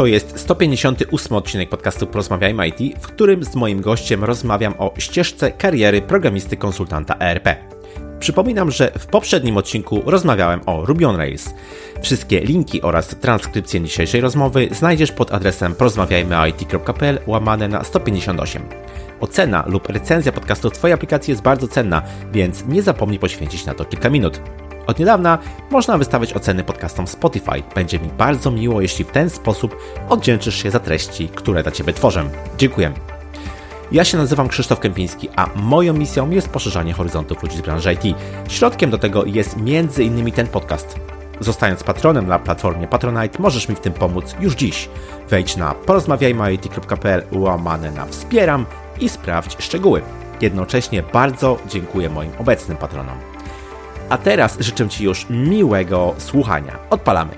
To 0.00 0.06
jest 0.06 0.38
158 0.38 1.36
odcinek 1.36 1.68
podcastu 1.68 2.06
Porozmawiajmy 2.06 2.68
IT, 2.68 2.98
w 3.00 3.06
którym 3.06 3.44
z 3.44 3.54
moim 3.54 3.80
gościem 3.80 4.24
rozmawiam 4.24 4.74
o 4.78 4.94
ścieżce 4.98 5.52
kariery 5.52 6.02
programisty 6.02 6.56
konsultanta 6.56 7.16
ERP. 7.18 7.56
Przypominam, 8.20 8.70
że 8.70 8.92
w 8.98 9.06
poprzednim 9.06 9.56
odcinku 9.56 10.02
rozmawiałem 10.06 10.60
o 10.66 10.86
Ruby 10.86 11.06
on 11.06 11.16
Rails. 11.16 11.50
Wszystkie 12.02 12.40
linki 12.40 12.82
oraz 12.82 13.08
transkrypcję 13.08 13.80
dzisiejszej 13.80 14.20
rozmowy 14.20 14.68
znajdziesz 14.72 15.12
pod 15.12 15.34
adresem 15.34 15.74
porozmawiajmyit.pl 15.74 17.18
łamane 17.26 17.68
na 17.68 17.84
158. 17.84 18.62
Ocena 19.20 19.64
lub 19.66 19.88
recenzja 19.88 20.32
podcastu 20.32 20.70
w 20.70 20.72
Twojej 20.72 20.94
aplikacji 20.94 21.32
jest 21.32 21.42
bardzo 21.42 21.68
cenna, 21.68 22.02
więc 22.32 22.66
nie 22.66 22.82
zapomnij 22.82 23.18
poświęcić 23.18 23.66
na 23.66 23.74
to 23.74 23.84
kilka 23.84 24.10
minut. 24.10 24.40
Od 24.90 24.98
niedawna 24.98 25.38
można 25.70 25.98
wystawiać 25.98 26.32
oceny 26.32 26.64
podcastom 26.64 27.06
Spotify. 27.06 27.62
Będzie 27.74 27.98
mi 27.98 28.08
bardzo 28.08 28.50
miło, 28.50 28.80
jeśli 28.80 29.04
w 29.04 29.10
ten 29.10 29.30
sposób 29.30 29.76
oddzięczysz 30.08 30.62
się 30.62 30.70
za 30.70 30.80
treści, 30.80 31.28
które 31.28 31.62
dla 31.62 31.72
Ciebie 31.72 31.92
tworzę. 31.92 32.24
Dziękuję. 32.58 32.92
Ja 33.92 34.04
się 34.04 34.18
nazywam 34.18 34.48
Krzysztof 34.48 34.80
Kępiński, 34.80 35.28
a 35.36 35.46
moją 35.56 35.92
misją 35.92 36.30
jest 36.30 36.48
poszerzanie 36.48 36.92
horyzontów 36.92 37.42
ludzi 37.42 37.56
z 37.56 37.60
branży 37.60 37.92
IT. 37.92 38.16
Środkiem 38.48 38.90
do 38.90 38.98
tego 38.98 39.24
jest 39.24 39.56
m.in. 39.56 40.32
ten 40.32 40.46
podcast. 40.46 41.00
Zostając 41.40 41.82
patronem 41.82 42.26
na 42.26 42.38
platformie 42.38 42.88
Patronite, 42.88 43.42
możesz 43.42 43.68
mi 43.68 43.74
w 43.74 43.80
tym 43.80 43.92
pomóc 43.92 44.36
już 44.40 44.54
dziś. 44.54 44.88
Wejdź 45.28 45.56
na 45.56 45.74
porozmawiajmy.it.pl 45.74 47.22
łamane 47.32 47.90
na 47.90 48.06
wspieram 48.06 48.66
i 49.00 49.08
sprawdź 49.08 49.62
szczegóły. 49.62 50.02
Jednocześnie 50.40 51.02
bardzo 51.02 51.58
dziękuję 51.68 52.10
moim 52.10 52.30
obecnym 52.38 52.76
patronom. 52.76 53.29
A 54.10 54.18
teraz 54.18 54.60
życzę 54.60 54.88
Ci 54.88 55.04
już 55.04 55.26
miłego 55.30 56.14
słuchania. 56.18 56.78
Odpalamy. 56.90 57.32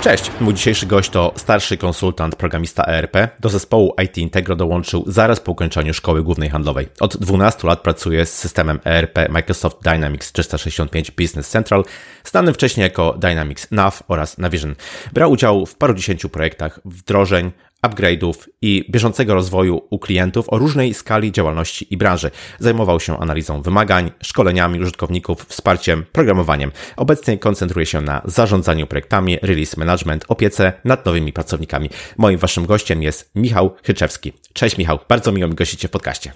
Cześć, 0.00 0.30
mój 0.40 0.54
dzisiejszy 0.54 0.86
gość 0.86 1.10
to 1.10 1.32
starszy 1.36 1.76
konsultant, 1.76 2.36
programista 2.36 2.84
ERP. 2.84 3.28
Do 3.40 3.48
zespołu 3.48 3.94
IT 4.04 4.18
Integro 4.18 4.56
dołączył 4.56 5.04
zaraz 5.06 5.40
po 5.40 5.52
ukończeniu 5.52 5.94
szkoły 5.94 6.22
głównej 6.22 6.48
handlowej. 6.48 6.88
Od 7.00 7.16
12 7.16 7.68
lat 7.68 7.80
pracuje 7.80 8.26
z 8.26 8.38
systemem 8.38 8.80
ERP 8.84 9.18
Microsoft 9.28 9.82
Dynamics 9.82 10.32
365 10.32 11.10
Business 11.10 11.48
Central, 11.48 11.84
znany 12.24 12.52
wcześniej 12.52 12.84
jako 12.84 13.12
Dynamics 13.18 13.70
NAV 13.70 14.02
oraz 14.08 14.38
Navision. 14.38 14.74
Brał 15.12 15.30
udział 15.30 15.66
w 15.66 15.74
paru 15.74 15.94
dziesięciu 15.94 16.28
projektach 16.28 16.80
wdrożeń, 16.84 17.52
upgrade'ów 17.86 18.48
i 18.62 18.84
bieżącego 18.90 19.34
rozwoju 19.34 19.82
u 19.90 19.98
klientów 19.98 20.48
o 20.48 20.58
różnej 20.58 20.94
skali 20.94 21.32
działalności 21.32 21.86
i 21.90 21.96
branży. 21.96 22.30
Zajmował 22.58 23.00
się 23.00 23.18
analizą 23.18 23.62
wymagań, 23.62 24.10
szkoleniami 24.22 24.80
użytkowników, 24.80 25.44
wsparciem, 25.44 26.04
programowaniem. 26.12 26.72
Obecnie 26.96 27.38
koncentruje 27.38 27.86
się 27.86 28.00
na 28.00 28.22
zarządzaniu 28.24 28.86
projektami, 28.86 29.38
release 29.42 29.76
management, 29.76 30.24
opiece 30.28 30.72
nad 30.84 31.06
nowymi 31.06 31.32
pracownikami. 31.32 31.90
Moim 32.18 32.38
waszym 32.38 32.66
gościem 32.66 33.02
jest 33.02 33.30
Michał 33.34 33.70
Chyczewski. 33.82 34.32
Cześć 34.52 34.78
Michał, 34.78 34.98
bardzo 35.08 35.32
miło 35.32 35.48
mi 35.48 35.54
gościcie 35.54 35.88
w 35.88 35.90
podcaście. 35.90 36.32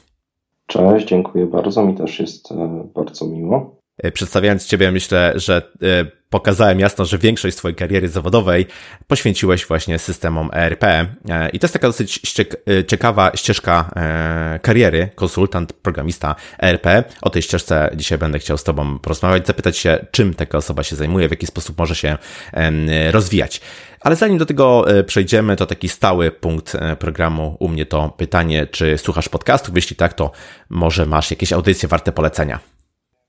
Cześć, 0.67 1.07
dziękuję 1.07 1.47
bardzo. 1.47 1.85
Mi 1.85 1.95
też 1.95 2.21
jest 2.21 2.53
e, 2.53 2.89
bardzo 2.95 3.27
miło. 3.27 3.81
E, 3.99 4.13
przedstawiając 4.13 4.67
Ciebie, 4.67 4.93
myślę, 4.93 5.33
że 5.35 5.63
e, 5.83 6.16
pokazałem 6.31 6.81
jasno, 6.81 7.05
że 7.05 7.19
większość 7.19 7.57
swojej 7.57 7.77
kariery 7.77 8.09
zawodowej 8.09 8.67
poświęciłeś 9.07 9.67
właśnie 9.67 9.99
systemom 9.99 10.51
ERP. 10.53 10.85
E, 10.85 11.07
I 11.53 11.59
to 11.59 11.65
jest 11.65 11.73
taka 11.73 11.87
dosyć 11.89 12.21
ciekawa 12.87 13.33
ścieżka 13.35 13.91
kariery, 14.63 15.09
konsultant, 15.15 15.73
programista 15.73 16.35
ERP. 16.59 16.87
O 17.23 17.31
tej 17.31 17.43
ścieżce 17.43 17.91
dzisiaj 17.97 18.19
będę 18.19 18.39
chciał 18.39 18.59
z 18.59 18.65
Tobą 18.65 18.99
porozmawiać, 18.99 19.47
zapytać 19.47 19.79
się, 19.79 20.07
czym 20.11 20.35
taka 20.35 20.59
osoba 20.59 20.83
się 20.83 20.97
zajmuje, 20.97 21.29
w 21.29 21.31
jaki 21.31 21.47
sposób 21.47 21.79
może 21.79 21.95
się 21.95 22.19
rozwijać. 23.11 23.61
Ale 24.01 24.17
zanim 24.17 24.39
do 24.39 24.47
tego 24.47 24.85
przejdziemy, 25.07 25.57
to 25.57 25.67
taki 25.67 25.89
stały 25.89 26.31
punkt 26.31 26.77
programu 26.99 27.57
u 27.61 27.69
mnie 27.69 27.87
to 27.87 28.09
pytanie, 28.17 28.67
czy 28.67 28.99
słuchasz 28.99 29.29
podcastów? 29.29 29.77
Jeśli 29.77 29.97
tak, 29.97 30.15
to 30.15 30.31
może 30.71 31.07
masz 31.07 31.31
jakieś 31.31 31.53
audycje 31.53 31.89
warte 31.89 32.13
polecenia? 32.13 32.76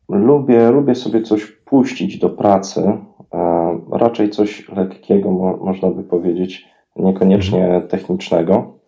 Lubię, 0.09 0.71
lubię 0.71 0.95
sobie 0.95 1.21
coś 1.21 1.45
puścić 1.45 2.19
do 2.19 2.29
pracy, 2.29 2.97
e, 3.33 3.79
raczej 3.91 4.29
coś 4.29 4.69
lekkiego, 4.69 5.31
można 5.61 5.89
by 5.89 6.03
powiedzieć, 6.03 6.67
niekoniecznie 6.95 7.65
mhm. 7.65 7.87
technicznego, 7.87 8.79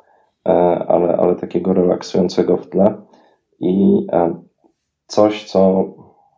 e, 0.47 0.51
ale, 0.87 1.17
ale 1.17 1.35
takiego 1.35 1.73
relaksującego 1.73 2.57
w 2.57 2.69
tle 2.69 2.93
i 3.59 4.05
e, 4.11 4.35
coś, 5.07 5.51
co 5.51 5.85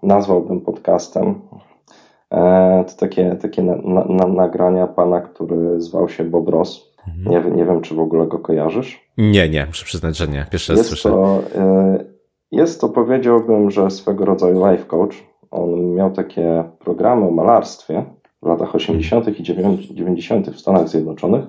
nazwałbym 0.04 0.62
podcastem. 0.62 1.42
To 2.88 2.94
takie, 3.00 3.36
takie 3.36 3.64
na, 3.64 3.76
na, 4.06 4.28
nagrania 4.28 4.88
pana, 4.88 5.22
który 5.22 5.82
zwał 5.82 6.10
się 6.10 6.24
Bob 6.24 6.50
Ross. 6.50 6.92
Mhm. 7.08 7.46
Nie, 7.46 7.52
nie 7.52 7.66
wiem, 7.66 7.82
czy 7.82 7.96
w 7.96 8.00
ogóle 8.00 8.28
go 8.28 8.40
kojarzysz. 8.40 9.12
Nie, 9.18 9.50
nie, 9.50 9.66
muszę 9.66 9.86
przyznać, 9.86 10.18
że 10.18 10.28
nie. 10.28 10.46
Pierwszy 10.52 10.76
raz 10.76 10.86
słyszę. 10.86 11.10
To, 11.10 11.42
jest 12.52 12.82
to, 12.82 12.90
powiedziałbym, 12.90 13.72
że 13.72 13.92
swego 13.92 14.26
rodzaju 14.26 14.68
life 14.68 14.86
coach. 14.86 15.24
On 15.52 15.94
miał 15.94 16.12
takie 16.12 16.64
programy 16.80 17.28
o 17.28 17.32
malarstwie 17.32 18.06
w 18.42 18.48
latach 18.48 18.76
80. 18.76 19.40
i 19.40 19.44
90. 19.44 20.50
w 20.50 20.60
Stanach 20.60 20.90
Zjednoczonych 20.90 21.46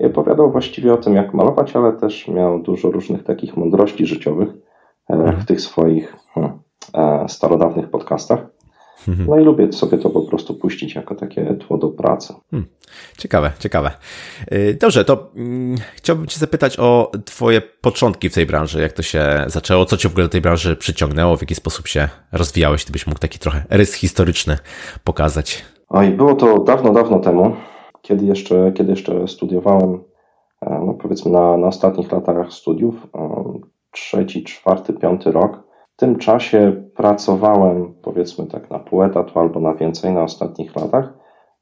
i 0.00 0.04
opowiadał 0.04 0.52
właściwie 0.52 0.94
o 0.94 0.96
tym, 0.96 1.14
jak 1.14 1.34
malować, 1.34 1.76
ale 1.76 1.92
też 1.92 2.28
miał 2.28 2.58
dużo 2.58 2.90
różnych 2.90 3.24
takich 3.24 3.56
mądrości 3.56 4.06
życiowych 4.06 4.48
e, 5.08 5.32
w 5.32 5.46
tych 5.46 5.60
swoich 5.60 6.16
hmm, 6.34 6.58
e, 6.94 7.28
starodawnych 7.28 7.90
podcastach. 7.90 8.55
Mhm. 9.08 9.28
No 9.28 9.38
i 9.38 9.44
lubię 9.44 9.72
sobie 9.72 9.98
to 9.98 10.10
po 10.10 10.22
prostu 10.22 10.54
puścić 10.54 10.94
jako 10.94 11.14
takie 11.14 11.54
tło 11.54 11.78
do 11.78 11.88
pracy. 11.88 12.34
Hmm. 12.50 12.68
Ciekawe, 13.18 13.52
ciekawe. 13.58 13.90
Y, 14.52 14.78
dobrze, 14.80 15.04
to 15.04 15.30
mm, 15.36 15.76
chciałbym 15.94 16.26
Cię 16.26 16.38
zapytać 16.38 16.78
o 16.78 17.12
Twoje 17.24 17.60
początki 17.60 18.28
w 18.28 18.34
tej 18.34 18.46
branży. 18.46 18.80
Jak 18.80 18.92
to 18.92 19.02
się 19.02 19.44
zaczęło? 19.46 19.84
Co 19.84 19.96
Cię 19.96 20.08
w 20.08 20.12
ogóle 20.12 20.26
do 20.26 20.32
tej 20.32 20.40
branży 20.40 20.76
przyciągnęło? 20.76 21.36
W 21.36 21.40
jaki 21.40 21.54
sposób 21.54 21.86
się 21.86 22.08
rozwijałeś? 22.32 22.84
Gdybyś 22.84 23.06
mógł 23.06 23.18
taki 23.18 23.38
trochę 23.38 23.64
rys 23.70 23.94
historyczny 23.94 24.58
pokazać. 25.04 25.64
Oj, 25.88 26.10
było 26.10 26.34
to 26.34 26.58
dawno, 26.58 26.92
dawno 26.92 27.18
temu, 27.18 27.56
kiedy 28.02 28.24
jeszcze, 28.24 28.72
kiedy 28.72 28.90
jeszcze 28.90 29.28
studiowałem, 29.28 30.04
e, 30.62 30.80
no 30.86 30.94
powiedzmy 30.94 31.30
na, 31.30 31.56
na 31.56 31.66
ostatnich 31.66 32.12
latach 32.12 32.52
studiów, 32.52 32.94
e, 33.14 33.52
trzeci, 33.90 34.44
czwarty, 34.44 34.92
piąty 34.92 35.32
rok. 35.32 35.65
W 35.96 35.98
tym 35.98 36.16
czasie 36.18 36.82
pracowałem, 36.96 37.94
powiedzmy 38.02 38.46
tak, 38.46 38.70
na 38.70 38.78
pół 38.78 39.02
etatu 39.02 39.38
albo 39.38 39.60
na 39.60 39.74
więcej 39.74 40.12
na 40.12 40.22
ostatnich 40.22 40.76
latach 40.76 41.14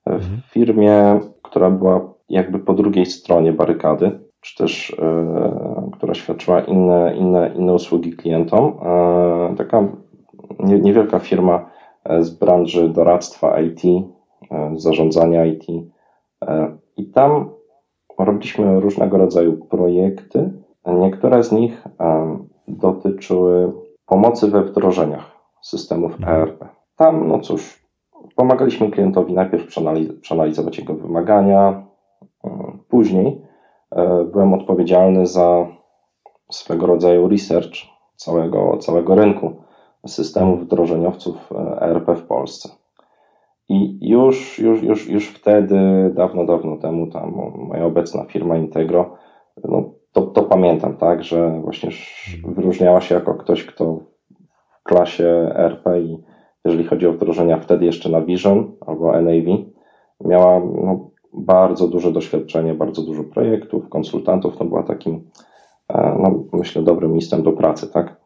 w 0.07 0.11
mhm. 0.11 0.41
firmie, 0.51 1.21
która 1.43 1.71
była 1.71 2.15
jakby 2.29 2.59
po 2.59 2.75
drugiej 2.75 3.07
stronie 3.07 3.53
barykady, 3.53 4.21
czy 4.41 4.57
też 4.57 4.97
e, 5.03 5.91
która 5.93 6.15
świadczyła 6.15 6.61
inne, 6.61 7.17
inne, 7.17 7.55
inne 7.57 7.75
usługi 7.75 8.13
klientom. 8.13 8.79
E, 8.83 9.55
taka 9.57 9.85
nie, 10.59 10.79
niewielka 10.79 11.19
firma 11.19 11.71
e, 12.05 12.23
z 12.23 12.31
branży 12.31 12.89
doradztwa 12.89 13.61
IT, 13.61 13.83
e, 13.85 14.73
zarządzania 14.77 15.47
IT. 15.47 15.65
E, 16.43 16.77
I 16.97 17.07
tam 17.07 17.51
robiliśmy 18.19 18.81
różnego 18.81 19.19
rodzaju 19.19 19.57
projekty. 19.67 20.53
Niektóre 20.87 21.45
z 21.45 21.53
nich 21.53 21.85
e, 22.01 22.39
dotyczyły 22.69 23.84
pomocy 24.07 24.51
we 24.51 24.63
wdrożeniach 24.63 25.31
systemów 25.63 26.15
mhm. 26.15 26.43
ERP. 26.43 26.65
Tam, 26.97 27.29
no 27.29 27.39
cóż, 27.39 27.85
pomagaliśmy 28.37 28.91
klientowi 28.91 29.33
najpierw 29.33 29.67
przeanalizować 30.21 30.79
jego 30.79 30.95
wymagania. 30.95 31.87
Mm, 32.45 32.79
później 32.89 33.43
e, 33.91 34.25
byłem 34.25 34.55
odpowiedzialny 34.55 35.27
za 35.27 35.67
swego 36.51 36.87
rodzaju 36.87 37.29
research 37.29 37.75
całego, 38.17 38.77
całego 38.77 39.15
rynku 39.15 39.53
systemów 40.07 40.65
wdrożeniowców 40.65 41.53
ERP 41.81 42.17
w 42.17 42.27
Polsce. 42.27 42.69
I 43.69 43.99
już, 44.09 44.59
już, 44.59 44.83
już, 44.83 45.09
już 45.09 45.29
wtedy, 45.29 46.11
dawno, 46.15 46.45
dawno 46.45 46.77
temu, 46.77 47.07
tam 47.07 47.33
moja 47.57 47.85
obecna 47.85 48.25
firma 48.25 48.57
Integro, 48.57 49.17
no, 49.65 49.94
to, 50.15 50.23
to 50.23 50.43
pamiętam, 50.43 50.97
tak, 50.97 51.25
że 51.25 51.61
właśnie 51.61 51.91
wyróżniała 52.45 53.01
się 53.01 53.15
jako 53.15 53.35
ktoś, 53.35 53.65
kto 53.65 54.01
w 54.81 54.83
klasie 54.83 55.53
ERP 55.55 55.85
i 56.01 56.19
jeżeli 56.65 56.85
chodzi 56.85 57.07
o 57.07 57.13
wdrożenia 57.13 57.61
wtedy 57.61 57.85
jeszcze 57.85 58.09
na 58.09 58.21
Vision 58.21 58.73
albo 58.87 59.21
NAV, 59.23 59.47
miała 60.25 60.61
no, 60.61 61.11
bardzo 61.33 61.89
duże 61.89 62.13
doświadczenie, 62.13 62.75
bardzo 62.75 63.03
dużo 63.03 63.25
projektów, 63.25 63.89
konsultantów, 63.89 64.57
to 64.57 64.65
była 64.65 64.83
takim, 64.83 65.31
e, 65.89 66.19
no, 66.23 66.45
myślę, 66.53 66.83
dobrym 66.83 67.13
miejscem 67.13 67.43
do 67.43 67.53
pracy, 67.53 67.93
tak? 67.93 68.17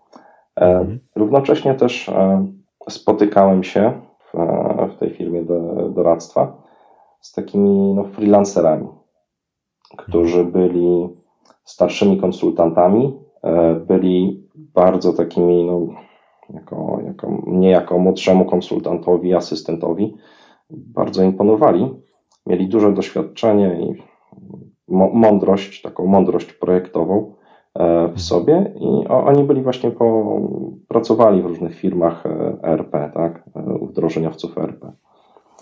E, 0.60 0.64
mhm. 0.64 0.98
Równocześnie 1.16 1.74
też 1.74 2.08
e, 2.08 2.46
spotykałem 2.88 3.64
się 3.64 3.92
w, 4.18 4.38
w 4.94 4.98
tej 4.98 5.10
firmie 5.10 5.42
do, 5.42 5.88
doradztwa 5.88 6.62
z 7.20 7.32
takimi 7.32 7.94
no, 7.94 8.04
freelancerami, 8.04 8.88
którzy 9.96 10.44
byli 10.44 11.17
starszymi 11.70 12.20
konsultantami, 12.20 13.18
byli 13.86 14.48
bardzo 14.56 15.12
takimi 15.12 15.64
no, 15.64 15.86
jako, 16.54 17.00
jako, 17.06 17.30
mnie 17.46 17.70
jako 17.70 17.98
młodszemu 17.98 18.44
konsultantowi, 18.44 19.34
asystentowi 19.34 20.14
bardzo 20.70 21.22
imponowali. 21.22 21.94
mieli 22.46 22.68
duże 22.68 22.92
doświadczenie 22.92 23.80
i 23.80 24.02
mądrość, 25.14 25.82
taką 25.82 26.06
mądrość 26.06 26.52
projektową 26.52 27.34
e, 27.74 28.08
w 28.08 28.20
sobie 28.20 28.72
i 28.80 29.08
oni 29.08 29.44
byli 29.44 29.62
właśnie 29.62 29.90
po, 29.90 30.40
pracowali 30.88 31.42
w 31.42 31.46
różnych 31.46 31.74
firmach 31.74 32.24
ERP, 32.62 33.10
tak, 33.14 33.44
wdrożeniowców 33.82 34.58
ERP. 34.58 34.92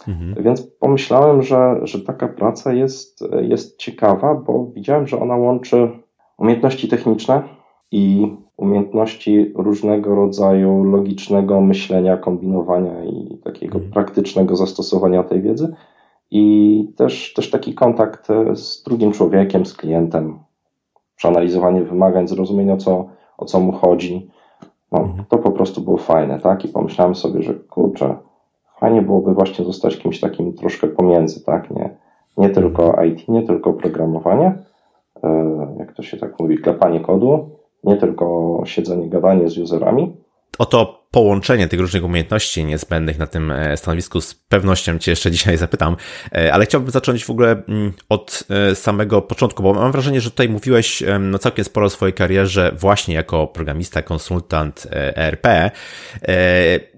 Mhm. 0.08 0.44
Więc 0.44 0.62
pomyślałem, 0.62 1.42
że, 1.42 1.80
że 1.82 2.00
taka 2.00 2.28
praca 2.28 2.72
jest, 2.72 3.24
jest 3.42 3.78
ciekawa, 3.78 4.34
bo 4.34 4.66
widziałem, 4.66 5.06
że 5.06 5.20
ona 5.20 5.36
łączy 5.36 5.88
umiejętności 6.38 6.88
techniczne 6.88 7.42
i 7.90 8.32
umiejętności 8.56 9.52
różnego 9.54 10.14
rodzaju 10.14 10.84
logicznego 10.84 11.60
myślenia, 11.60 12.16
kombinowania 12.16 13.04
i 13.04 13.38
takiego 13.44 13.74
mhm. 13.74 13.92
praktycznego 13.92 14.56
zastosowania 14.56 15.22
tej 15.22 15.42
wiedzy. 15.42 15.74
I 16.30 16.88
też, 16.96 17.34
też 17.34 17.50
taki 17.50 17.74
kontakt 17.74 18.28
z 18.54 18.82
drugim 18.82 19.12
człowiekiem, 19.12 19.66
z 19.66 19.74
klientem, 19.74 20.38
przeanalizowanie 21.16 21.82
wymagań, 21.82 22.28
zrozumienie 22.28 22.74
o 22.74 22.76
co, 22.76 23.08
o 23.38 23.44
co 23.44 23.60
mu 23.60 23.72
chodzi. 23.72 24.30
No, 24.92 24.98
mhm. 25.00 25.24
To 25.28 25.38
po 25.38 25.50
prostu 25.50 25.80
było 25.80 25.96
fajne, 25.96 26.40
tak? 26.40 26.64
I 26.64 26.68
pomyślałem 26.68 27.14
sobie, 27.14 27.42
że 27.42 27.54
kurczę, 27.54 28.16
fajnie 28.80 29.02
byłoby 29.02 29.34
właśnie 29.34 29.64
zostać 29.64 29.96
kimś 29.96 30.20
takim 30.20 30.52
troszkę 30.52 30.86
pomiędzy, 30.86 31.44
tak? 31.44 31.70
Nie, 31.70 31.96
nie 32.36 32.50
tylko 32.50 33.04
IT, 33.04 33.28
nie 33.28 33.42
tylko 33.42 33.72
programowanie, 33.72 34.52
e, 35.24 35.76
jak 35.78 35.92
to 35.92 36.02
się 36.02 36.16
tak 36.16 36.40
mówi, 36.40 36.58
klepanie 36.58 37.00
kodu, 37.00 37.50
nie 37.84 37.96
tylko 37.96 38.60
siedzenie, 38.64 39.08
gadanie 39.08 39.48
z 39.48 39.58
userami. 39.58 40.16
Oto 40.58 41.05
połączenie 41.16 41.68
tych 41.68 41.80
różnych 41.80 42.04
umiejętności 42.04 42.64
niezbędnych 42.64 43.18
na 43.18 43.26
tym 43.26 43.50
e, 43.50 43.76
stanowisku 43.76 44.20
z 44.20 44.34
pewnością 44.34 44.98
Cię 44.98 45.12
jeszcze 45.12 45.30
dzisiaj 45.30 45.56
zapytam, 45.56 45.96
e, 46.32 46.52
ale 46.52 46.64
chciałbym 46.64 46.90
zacząć 46.90 47.24
w 47.24 47.30
ogóle 47.30 47.62
mm, 47.68 47.92
od 48.08 48.44
e, 48.70 48.74
samego 48.74 49.22
początku, 49.22 49.62
bo 49.62 49.74
mam 49.74 49.92
wrażenie, 49.92 50.20
że 50.20 50.30
tutaj 50.30 50.48
mówiłeś 50.48 51.02
no, 51.20 51.38
całkiem 51.38 51.64
sporo 51.64 51.86
o 51.86 51.90
swojej 51.90 52.12
karierze 52.12 52.72
właśnie 52.78 53.14
jako 53.14 53.46
programista, 53.46 54.02
konsultant 54.02 54.86
ERP 54.92 55.46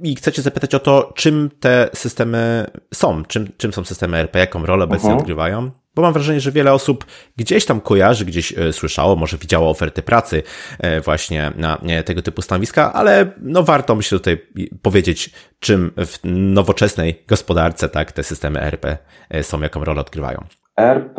i 0.02 0.16
chcę 0.16 0.32
Cię 0.32 0.42
zapytać 0.42 0.74
o 0.74 0.80
to, 0.80 1.12
czym 1.14 1.50
te 1.60 1.90
systemy 1.94 2.66
są, 2.94 3.24
czym, 3.24 3.48
czym 3.56 3.72
są 3.72 3.84
systemy 3.84 4.16
ERP, 4.16 4.36
jaką 4.36 4.66
rolę 4.66 4.84
obecnie 4.84 4.98
uh 4.98 5.04
mhm. 5.04 5.18
-huh. 5.18 5.22
odgrywają 5.22 5.70
bo 5.98 6.02
mam 6.02 6.12
wrażenie, 6.12 6.40
że 6.40 6.52
wiele 6.52 6.72
osób 6.72 7.04
gdzieś 7.36 7.66
tam 7.66 7.80
kojarzy, 7.80 8.24
gdzieś 8.24 8.58
e, 8.58 8.72
słyszało, 8.72 9.16
może 9.16 9.36
widziało 9.36 9.70
oferty 9.70 10.02
pracy 10.02 10.42
e, 10.78 11.00
właśnie 11.00 11.52
na 11.56 11.78
tego 12.04 12.22
typu 12.22 12.42
stanowiska, 12.42 12.92
ale 12.92 13.32
no 13.42 13.62
warto 13.62 13.94
myślę 13.94 14.18
tutaj 14.18 14.38
powiedzieć, 14.82 15.30
czym 15.60 15.90
w 15.96 16.18
nowoczesnej 16.24 17.24
gospodarce 17.28 17.88
tak 17.88 18.12
te 18.12 18.22
systemy 18.22 18.60
ERP 18.60 18.84
e, 19.30 19.42
są, 19.42 19.60
jaką 19.60 19.84
rolę 19.84 20.00
odgrywają. 20.00 20.38
ERP 20.76 21.16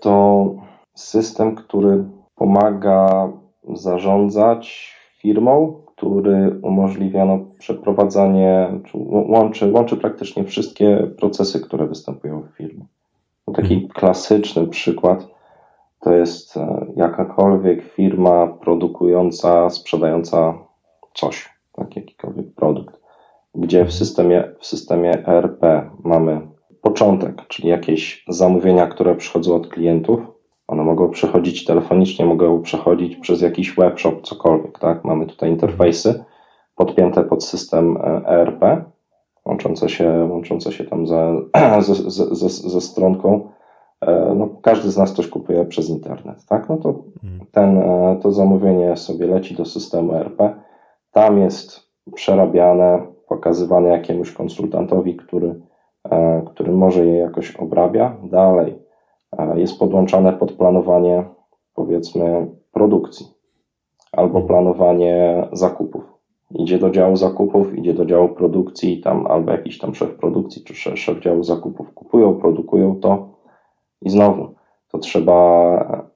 to 0.00 0.44
system, 0.94 1.54
który 1.56 2.04
pomaga 2.34 3.28
zarządzać 3.74 4.94
firmą, 5.18 5.82
który 5.86 6.60
umożliwia 6.62 7.26
przeprowadzanie, 7.58 8.80
łączy, 8.94 9.72
łączy 9.72 9.96
praktycznie 9.96 10.44
wszystkie 10.44 11.10
procesy, 11.18 11.60
które 11.60 11.86
występują 11.86 12.42
w 12.42 12.56
firmie. 12.56 12.86
No, 13.50 13.56
taki 13.56 13.74
mhm. 13.74 13.92
klasyczny 13.92 14.66
przykład 14.66 15.28
to 16.00 16.12
jest 16.12 16.56
e, 16.56 16.86
jakakolwiek 16.96 17.82
firma 17.82 18.46
produkująca, 18.46 19.70
sprzedająca 19.70 20.58
coś, 21.14 21.48
tak, 21.72 21.96
jakikolwiek 21.96 22.54
produkt, 22.54 23.00
gdzie 23.54 23.78
w 23.78 23.80
mhm. 23.80 23.98
systemie, 23.98 24.52
w 24.58 24.66
systemie 24.66 25.26
ERP 25.26 25.62
mamy 26.04 26.40
początek, 26.82 27.46
czyli 27.48 27.68
jakieś 27.68 28.24
zamówienia, 28.28 28.86
które 28.86 29.14
przychodzą 29.14 29.54
od 29.54 29.68
klientów. 29.68 30.20
One 30.68 30.82
mogą 30.82 31.10
przechodzić 31.10 31.64
telefonicznie, 31.64 32.26
mogą 32.26 32.62
przechodzić 32.62 33.16
przez 33.16 33.40
jakiś 33.40 33.74
webshop, 33.74 34.22
cokolwiek, 34.22 34.78
tak? 34.78 35.04
Mamy 35.04 35.26
tutaj 35.26 35.50
interfejsy 35.50 36.24
podpięte 36.76 37.24
pod 37.24 37.44
system 37.44 37.98
ERP 38.26 38.60
łączące 39.46 39.88
się, 39.88 40.28
łączące 40.30 40.72
się 40.72 40.84
tam 40.84 41.06
ze, 41.80 41.94
ze, 41.94 42.34
ze, 42.34 42.48
ze 42.48 42.80
stronką. 42.80 43.50
E, 44.00 44.34
no, 44.34 44.48
każdy 44.62 44.90
z 44.90 44.96
nas 44.96 45.12
coś 45.12 45.28
kupuje 45.28 45.64
przez 45.64 45.88
internet, 45.88 46.44
tak? 46.46 46.68
No 46.68 46.76
to 46.76 46.88
mhm. 47.24 47.46
ten, 47.52 47.78
e, 47.78 48.18
to 48.22 48.32
zamówienie 48.32 48.96
sobie 48.96 49.26
leci 49.26 49.54
do 49.54 49.64
systemu 49.64 50.14
RP. 50.14 50.54
Tam 51.12 51.38
jest 51.38 51.80
przerabiane, 52.14 53.06
pokazywane 53.28 53.88
jakiemuś 53.88 54.32
konsultantowi, 54.32 55.16
który, 55.16 55.60
e, 56.10 56.42
który 56.46 56.72
może 56.72 57.06
je 57.06 57.16
jakoś 57.16 57.56
obrabia. 57.56 58.16
Dalej 58.22 58.90
jest 59.54 59.78
podłączane 59.78 60.32
pod 60.32 60.52
planowanie, 60.52 61.24
powiedzmy, 61.74 62.46
produkcji 62.72 63.26
albo 64.12 64.38
mhm. 64.38 64.46
planowanie 64.46 65.48
zakupów 65.52 66.19
idzie 66.54 66.78
do 66.78 66.90
działu 66.90 67.16
zakupów, 67.16 67.78
idzie 67.78 67.94
do 67.94 68.06
działu 68.06 68.28
produkcji, 68.28 69.00
tam 69.00 69.26
albo 69.26 69.52
jakiś 69.52 69.78
tam 69.78 69.94
szef 69.94 70.14
produkcji 70.14 70.64
czy 70.64 70.74
szef, 70.74 70.98
szef 70.98 71.20
działu 71.20 71.42
zakupów 71.42 71.94
kupują, 71.94 72.34
produkują 72.34 72.96
to 72.96 73.28
i 74.02 74.10
znowu 74.10 74.54
to 74.90 74.98
trzeba, 74.98 76.10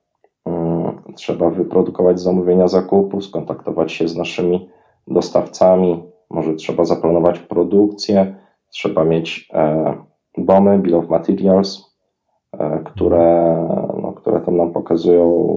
um, 0.45 1.03
trzeba 1.15 1.51
wyprodukować 1.51 2.21
zamówienia 2.21 2.69
zakupów, 2.69 3.25
skontaktować 3.25 3.93
się 3.93 4.09
z 4.09 4.17
naszymi 4.17 4.69
dostawcami, 5.09 6.03
może 6.31 6.55
trzeba 6.55 6.85
zaplanować 6.85 7.39
produkcję, 7.39 8.37
trzeba 8.71 9.05
mieć 9.05 9.49
e, 9.53 9.95
Bill 10.79 10.95
of 10.95 11.09
Materials, 11.09 11.97
e, 12.53 12.81
które, 12.85 13.57
no, 14.03 14.13
które 14.13 14.41
tam 14.41 14.57
nam 14.57 14.73
pokazują, 14.73 15.51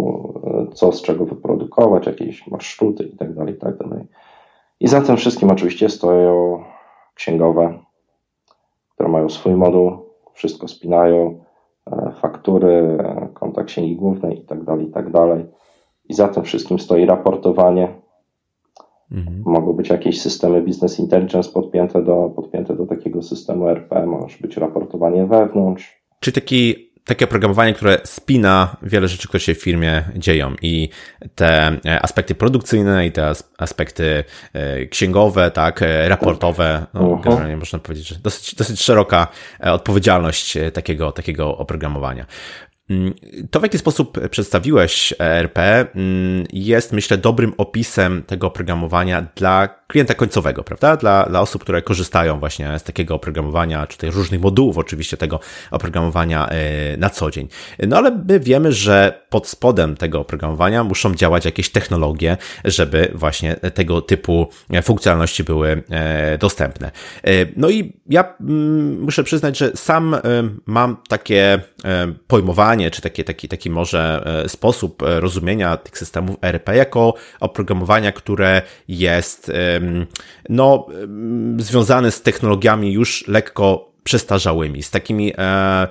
e, 0.43 0.73
co 0.73 0.91
z 0.91 1.01
czego 1.01 1.25
wyprodukować, 1.25 2.07
jakieś 2.07 2.47
marszruty 2.47 3.03
itd., 3.03 3.35
tak 3.35 3.49
itd. 3.49 4.05
I 4.79 4.87
za 4.87 5.01
tym 5.01 5.17
wszystkim 5.17 5.51
oczywiście 5.51 5.89
stoją 5.89 6.63
księgowe, 7.15 7.79
które 8.93 9.09
mają 9.09 9.29
swój 9.29 9.55
moduł, 9.55 9.91
wszystko 10.33 10.67
spinają, 10.67 11.43
e, 11.91 12.11
faktury, 12.21 12.97
konta 13.33 13.63
księgi 13.63 13.95
głównej 13.95 14.37
itd., 14.37 14.65
tak 14.65 14.79
itd. 14.79 15.11
Tak 15.11 15.39
I 16.09 16.13
za 16.13 16.27
tym 16.27 16.43
wszystkim 16.43 16.79
stoi 16.79 17.05
raportowanie. 17.05 18.01
Mhm. 19.11 19.43
Mogą 19.45 19.73
być 19.73 19.89
jakieś 19.89 20.21
systemy 20.21 20.61
business 20.61 20.99
intelligence 20.99 21.51
podpięte 21.51 22.03
do, 22.03 22.31
podpięte 22.35 22.75
do 22.75 22.85
takiego 22.85 23.21
systemu 23.21 23.67
RP, 23.67 24.05
może 24.05 24.37
być 24.41 24.57
raportowanie 24.57 25.25
wewnątrz. 25.25 26.03
Czy 26.19 26.31
taki 26.31 26.86
takie 27.07 27.25
oprogramowanie, 27.25 27.73
które 27.73 27.97
spina 28.03 28.77
wiele 28.81 29.07
rzeczy, 29.07 29.27
które 29.27 29.41
się 29.41 29.55
w 29.55 29.61
firmie 29.61 30.03
dzieją 30.15 30.55
i 30.61 30.89
te 31.35 31.77
e, 31.85 32.01
aspekty 32.01 32.35
produkcyjne 32.35 33.07
i 33.07 33.11
te 33.11 33.31
aspekty 33.57 34.23
e, 34.53 34.85
księgowe, 34.85 35.51
tak, 35.51 35.81
e, 35.81 36.09
raportowe, 36.09 36.85
no, 36.93 37.15
generalnie 37.15 37.57
można 37.57 37.79
powiedzieć, 37.79 38.07
że 38.07 38.15
dosyć, 38.15 38.55
dosyć 38.55 38.81
szeroka 38.81 39.27
odpowiedzialność 39.59 40.57
takiego, 40.73 41.11
takiego 41.11 41.57
oprogramowania. 41.57 42.25
Mm, 42.89 43.13
to, 43.51 43.59
w 43.59 43.63
jaki 43.63 43.77
sposób 43.77 44.29
przedstawiłeś 44.29 45.13
ERP, 45.19 45.59
mm, 45.59 46.45
jest, 46.53 46.91
myślę, 46.91 47.17
dobrym 47.17 47.53
opisem 47.57 48.23
tego 48.23 48.47
oprogramowania 48.47 49.27
dla 49.35 49.67
klienta 49.87 50.13
końcowego, 50.13 50.63
prawda? 50.63 50.97
Dla, 50.97 51.23
dla 51.23 51.41
osób, 51.41 51.61
które 51.61 51.81
korzystają 51.81 52.39
właśnie 52.39 52.79
z 52.79 52.83
takiego 52.83 53.15
oprogramowania, 53.15 53.87
czy 53.87 53.97
tych 53.97 54.15
różnych 54.15 54.41
modułów 54.41 54.77
oczywiście 54.77 55.17
tego 55.17 55.39
oprogramowania 55.71 56.49
e, 56.49 56.97
na 56.97 57.09
co 57.09 57.31
dzień. 57.31 57.47
No 57.87 57.97
ale 57.97 58.11
my 58.27 58.39
wiemy, 58.39 58.71
że 58.71 59.25
pod 59.29 59.47
spodem 59.47 59.97
tego 59.97 60.19
oprogramowania 60.19 60.83
muszą 60.83 61.15
działać 61.15 61.45
jakieś 61.45 61.69
technologie, 61.69 62.37
żeby 62.65 63.11
właśnie 63.15 63.55
tego 63.55 64.01
typu 64.01 64.47
funkcjonalności 64.83 65.43
były 65.43 65.83
e, 65.89 66.37
dostępne. 66.37 66.91
E, 67.23 67.31
no 67.55 67.69
i 67.69 67.93
ja 68.09 68.33
mm, 68.41 69.01
muszę 69.01 69.23
przyznać, 69.23 69.57
że 69.57 69.71
sam 69.75 70.15
mam 70.65 70.97
takie 71.09 71.59
pojmowanie, 72.27 72.91
czy 72.91 73.01
taki, 73.01 73.23
taki, 73.23 73.47
taki 73.47 73.69
może 73.69 74.23
sposób 74.47 75.03
rozumienia 75.05 75.77
tych 75.77 75.97
systemów 75.97 76.35
ERP 76.41 76.69
jako 76.75 77.13
oprogramowania, 77.39 78.11
które 78.11 78.61
jest 78.87 79.51
no, 80.49 80.87
związany 81.57 82.11
z 82.11 82.21
technologiami 82.21 82.93
już 82.93 83.27
lekko 83.27 83.87
przestarzałymi, 84.07 84.83
z 84.83 84.91
takimi 84.91 85.33
e, 85.37 85.87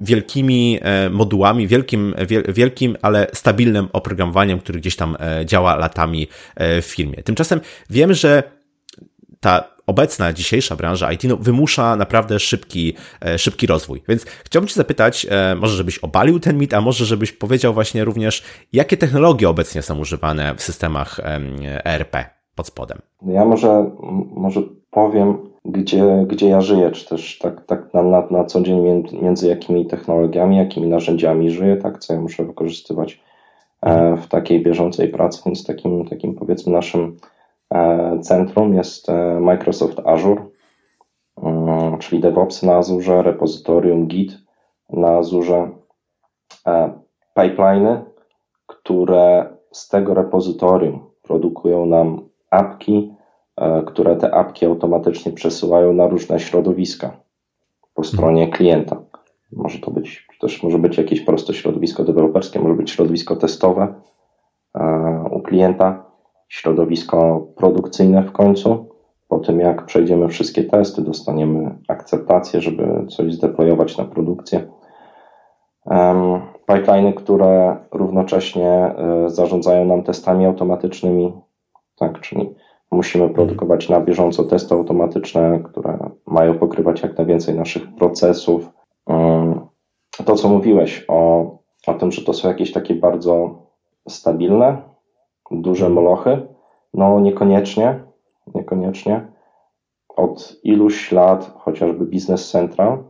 wielkimi 0.00 0.78
e, 0.82 1.10
modułami, 1.10 1.68
wielkim, 1.68 2.14
wielkim, 2.48 2.96
ale 3.02 3.26
stabilnym 3.32 3.88
oprogramowaniem, 3.92 4.58
który 4.58 4.80
gdzieś 4.80 4.96
tam 4.96 5.16
e, 5.20 5.46
działa 5.46 5.76
latami 5.76 6.28
w 6.56 6.86
firmie. 6.86 7.22
Tymczasem 7.22 7.60
wiemy, 7.90 8.14
że 8.14 8.42
ta 9.40 9.64
obecna, 9.86 10.32
dzisiejsza 10.32 10.76
branża 10.76 11.12
IT 11.12 11.24
no, 11.24 11.36
wymusza 11.36 11.96
naprawdę 11.96 12.40
szybki, 12.40 12.94
szybki 13.36 13.66
rozwój. 13.66 14.02
Więc 14.08 14.24
chciałbym 14.44 14.68
Cię 14.68 14.74
zapytać, 14.74 15.26
może 15.56 15.76
żebyś 15.76 15.98
obalił 15.98 16.40
ten 16.40 16.58
mit, 16.58 16.74
a 16.74 16.80
może 16.80 17.06
żebyś 17.06 17.32
powiedział 17.32 17.74
właśnie 17.74 18.04
również, 18.04 18.42
jakie 18.72 18.96
technologie 18.96 19.48
obecnie 19.48 19.82
są 19.82 19.98
używane 19.98 20.54
w 20.54 20.62
systemach 20.62 21.20
ERP 21.84 22.37
pod 22.58 22.66
spodem? 22.66 22.98
Ja 23.22 23.44
może, 23.44 23.90
może 24.34 24.62
powiem, 24.90 25.38
gdzie, 25.64 26.24
gdzie 26.28 26.48
ja 26.48 26.60
żyję, 26.60 26.90
czy 26.90 27.08
też 27.08 27.38
tak, 27.38 27.64
tak 27.66 27.94
na, 27.94 28.02
na, 28.02 28.26
na 28.30 28.44
co 28.44 28.60
dzień 28.60 29.04
między 29.22 29.48
jakimi 29.48 29.86
technologiami, 29.86 30.56
jakimi 30.56 30.86
narzędziami 30.86 31.50
żyję, 31.50 31.76
tak, 31.76 31.98
co 31.98 32.14
ja 32.14 32.20
muszę 32.20 32.44
wykorzystywać 32.44 33.20
e, 33.82 34.16
w 34.16 34.26
takiej 34.26 34.62
bieżącej 34.62 35.08
pracy, 35.08 35.42
więc 35.46 35.66
takim, 35.66 36.08
takim 36.08 36.34
powiedzmy 36.34 36.72
naszym 36.72 37.16
e, 37.74 38.18
centrum 38.20 38.74
jest 38.74 39.08
e, 39.08 39.40
Microsoft 39.40 40.00
Azure, 40.04 40.42
mm, 41.42 41.98
czyli 41.98 42.20
DevOps 42.20 42.62
na 42.62 42.76
Azure, 42.76 43.22
repozytorium 43.22 44.06
Git 44.06 44.38
na 44.90 45.08
Azure, 45.08 45.68
pipeliny, 47.34 48.04
które 48.66 49.46
z 49.72 49.88
tego 49.88 50.14
repozytorium 50.14 51.10
produkują 51.22 51.86
nam 51.86 52.27
apki, 52.50 53.18
E, 53.60 53.82
które 53.82 54.16
te 54.16 54.34
apki 54.34 54.66
automatycznie 54.66 55.32
przesyłają 55.32 55.92
na 55.92 56.06
różne 56.06 56.40
środowiska 56.40 57.16
po 57.94 58.04
stronie 58.04 58.48
klienta. 58.48 58.96
Może 59.52 59.78
to 59.78 59.90
być, 59.90 60.26
też 60.40 60.62
może 60.62 60.78
być 60.78 60.98
jakieś 60.98 61.20
proste 61.20 61.54
środowisko 61.54 62.04
deweloperskie, 62.04 62.60
może 62.60 62.74
być 62.74 62.90
środowisko 62.90 63.36
testowe 63.36 63.94
e, 64.74 65.24
u 65.30 65.40
klienta, 65.40 66.04
środowisko 66.48 67.46
produkcyjne 67.56 68.22
w 68.22 68.32
końcu. 68.32 68.88
Po 69.28 69.38
tym, 69.38 69.60
jak 69.60 69.86
przejdziemy 69.86 70.28
wszystkie 70.28 70.64
testy, 70.64 71.02
dostaniemy 71.02 71.78
akceptację, 71.88 72.60
żeby 72.60 73.06
coś 73.06 73.34
zdeployować 73.34 73.98
na 73.98 74.04
produkcję. 74.04 74.68
Pipeliny, 76.66 77.12
które 77.12 77.76
równocześnie 77.92 78.70
e, 78.70 78.94
zarządzają 79.26 79.84
nam 79.84 80.02
testami 80.02 80.46
automatycznymi, 80.46 81.32
tak, 81.98 82.20
czyli 82.20 82.54
Musimy 82.90 83.28
produkować 83.28 83.88
na 83.88 84.00
bieżąco 84.00 84.44
testy 84.44 84.74
automatyczne, 84.74 85.60
które 85.64 86.10
mają 86.26 86.58
pokrywać 86.58 87.02
jak 87.02 87.18
najwięcej 87.18 87.54
naszych 87.54 87.94
procesów. 87.94 88.70
To, 90.24 90.34
co 90.34 90.48
mówiłeś 90.48 91.04
o, 91.08 91.50
o 91.86 91.94
tym, 91.94 92.12
że 92.12 92.22
to 92.22 92.32
są 92.32 92.48
jakieś 92.48 92.72
takie 92.72 92.94
bardzo 92.94 93.62
stabilne, 94.08 94.82
duże 95.50 95.88
molochy, 95.88 96.46
no 96.94 97.20
niekoniecznie, 97.20 98.00
niekoniecznie. 98.54 99.26
Od 100.16 100.60
iluś 100.62 101.12
lat 101.12 101.52
chociażby 101.58 102.04
Business 102.04 102.50
Central 102.50 103.04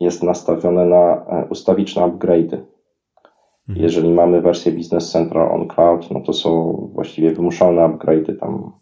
jest 0.00 0.22
nastawione 0.22 0.84
na 0.84 1.26
e, 1.26 1.46
ustawiczne 1.50 2.02
upgrade'y. 2.02 2.58
Mhm. 3.68 3.84
Jeżeli 3.84 4.10
mamy 4.10 4.40
wersję 4.40 4.72
Business 4.72 5.10
Central 5.10 5.52
on 5.52 5.68
Cloud, 5.68 6.10
no 6.10 6.20
to 6.20 6.32
są 6.32 6.72
właściwie 6.94 7.30
wymuszone 7.30 7.82
upgrade'y 7.82 8.38
tam 8.40 8.72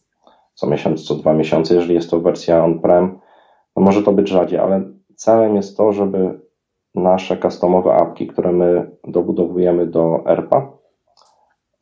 co 0.56 0.66
miesiąc, 0.66 1.04
co 1.04 1.14
dwa 1.14 1.32
miesiące, 1.32 1.74
jeżeli 1.74 1.94
jest 1.94 2.10
to 2.10 2.20
wersja 2.20 2.64
on-prem. 2.64 3.18
No 3.76 3.82
może 3.82 4.02
to 4.02 4.12
być 4.12 4.28
rzadziej, 4.28 4.58
ale 4.58 4.82
celem 5.14 5.56
jest 5.56 5.76
to, 5.76 5.92
żeby 5.92 6.40
nasze 6.94 7.36
customowe 7.38 7.94
apki, 7.94 8.26
które 8.26 8.52
my 8.52 8.90
dobudowujemy 9.04 9.86
do 9.86 10.22
ERPA, 10.26 10.72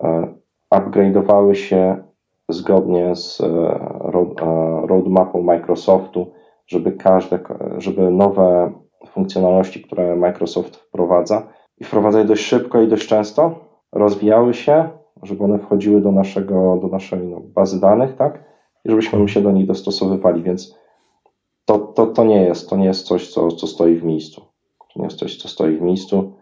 e, 0.03 0.35
upgrade'owały 0.75 1.53
się 1.53 2.05
zgodnie 2.49 3.17
z 3.17 3.41
e, 3.41 3.47
e, 3.47 4.87
roadmapą 4.87 5.43
Microsoftu, 5.43 6.33
żeby 6.67 6.93
każde, 6.93 7.39
żeby 7.79 8.11
nowe 8.11 8.73
funkcjonalności, 9.07 9.83
które 9.83 10.17
Microsoft 10.17 10.77
wprowadza 10.77 11.49
i 11.79 11.85
wprowadza 11.85 12.19
je 12.19 12.25
dość 12.25 12.45
szybko 12.45 12.83
i 12.83 12.89
dość 12.89 13.09
często, 13.09 13.55
rozwijały 13.93 14.55
się, 14.55 14.89
żeby 15.23 15.45
one 15.45 15.59
wchodziły 15.59 16.01
do 16.01 16.13
naszego, 16.13 16.79
do 16.83 16.89
naszej 16.89 17.27
no, 17.27 17.41
bazy 17.41 17.81
danych, 17.81 18.17
tak? 18.17 18.45
i 18.85 18.91
żebyśmy 18.91 19.29
się 19.29 19.43
do 19.43 19.53
nich 19.53 19.67
dostosowywali, 19.67 20.43
więc 20.43 20.79
to, 21.65 21.79
to, 21.79 22.07
to 22.07 22.25
nie 22.25 22.43
jest, 22.43 22.71
to 22.71 22.77
nie 22.77 22.87
jest 22.87 23.07
coś, 23.07 23.33
co, 23.33 23.49
co 23.49 23.67
stoi 23.67 23.97
w 23.97 24.05
miejscu. 24.05 24.41
To 24.79 25.01
nie 25.01 25.05
jest 25.05 25.19
coś, 25.19 25.37
co 25.37 25.49
stoi 25.49 25.77
w 25.77 25.83
miejscu. 25.83 26.33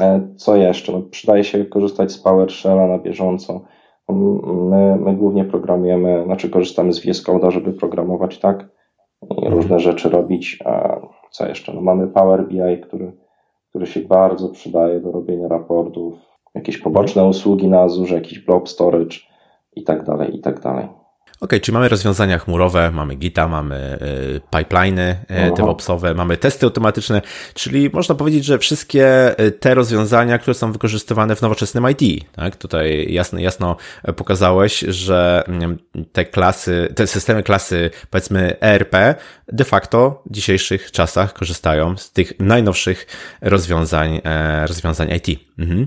E, 0.00 0.28
co 0.36 0.56
jeszcze? 0.56 0.92
No, 0.92 1.02
przydaje 1.02 1.44
się 1.44 1.64
korzystać 1.64 2.12
z 2.12 2.18
PowerShella 2.18 2.86
na 2.86 2.98
bieżąco. 2.98 3.60
My, 4.08 4.96
my 4.96 5.16
głównie 5.16 5.44
programujemy, 5.44 6.24
znaczy 6.24 6.50
korzystamy 6.50 6.92
z 6.92 7.00
VS 7.00 7.24
Code'a, 7.26 7.50
żeby 7.50 7.72
programować 7.72 8.38
tak 8.38 8.68
i 9.42 9.48
różne 9.48 9.80
rzeczy 9.80 10.08
robić. 10.08 10.58
A 10.64 11.00
co 11.30 11.48
jeszcze? 11.48 11.72
No, 11.72 11.80
mamy 11.80 12.08
Power 12.08 12.48
BI, 12.48 12.80
który, 12.82 13.12
który 13.72 13.86
się 13.86 14.00
bardzo 14.00 14.48
przydaje 14.48 15.00
do 15.00 15.12
robienia 15.12 15.48
raportów, 15.48 16.14
jakieś 16.54 16.78
poboczne 16.78 17.24
usługi 17.24 17.68
na 17.68 17.80
Azure, 17.80 18.14
jakiś 18.14 18.38
blob 18.38 18.68
storage 18.68 19.16
i 19.76 19.84
tak 19.84 20.04
dalej, 20.04 20.36
i 20.36 20.40
tak 20.40 20.60
dalej. 20.60 20.88
OK, 21.42 21.50
czyli 21.62 21.74
mamy 21.74 21.88
rozwiązania 21.88 22.38
chmurowe, 22.38 22.90
mamy 22.90 23.14
Gita, 23.14 23.48
mamy 23.48 23.98
y, 24.02 24.58
pipeliny 24.58 25.24
DevOpsowe, 25.56 26.14
mamy 26.14 26.36
testy 26.36 26.66
automatyczne, 26.66 27.22
czyli 27.54 27.90
można 27.92 28.14
powiedzieć, 28.14 28.44
że 28.44 28.58
wszystkie 28.58 29.34
y, 29.40 29.52
te 29.52 29.74
rozwiązania, 29.74 30.38
które 30.38 30.54
są 30.54 30.72
wykorzystywane 30.72 31.36
w 31.36 31.42
nowoczesnym 31.42 31.86
IT, 31.90 32.24
tak? 32.32 32.56
Tutaj 32.56 33.12
jasno, 33.12 33.38
jasno 33.38 33.76
pokazałeś, 34.16 34.78
że 34.78 35.44
mm, 35.48 35.78
te 36.12 36.24
klasy, 36.24 36.92
te 36.94 37.06
systemy 37.06 37.42
klasy, 37.42 37.90
powiedzmy 38.10 38.60
ERP, 38.60 38.96
de 39.48 39.64
facto 39.64 40.22
w 40.26 40.32
dzisiejszych 40.34 40.92
czasach 40.92 41.32
korzystają 41.32 41.96
z 41.96 42.12
tych 42.12 42.32
najnowszych 42.40 43.06
rozwiązań, 43.40 44.20
e, 44.24 44.66
rozwiązań 44.66 45.08
IT. 45.10 45.40
Mhm. 45.58 45.86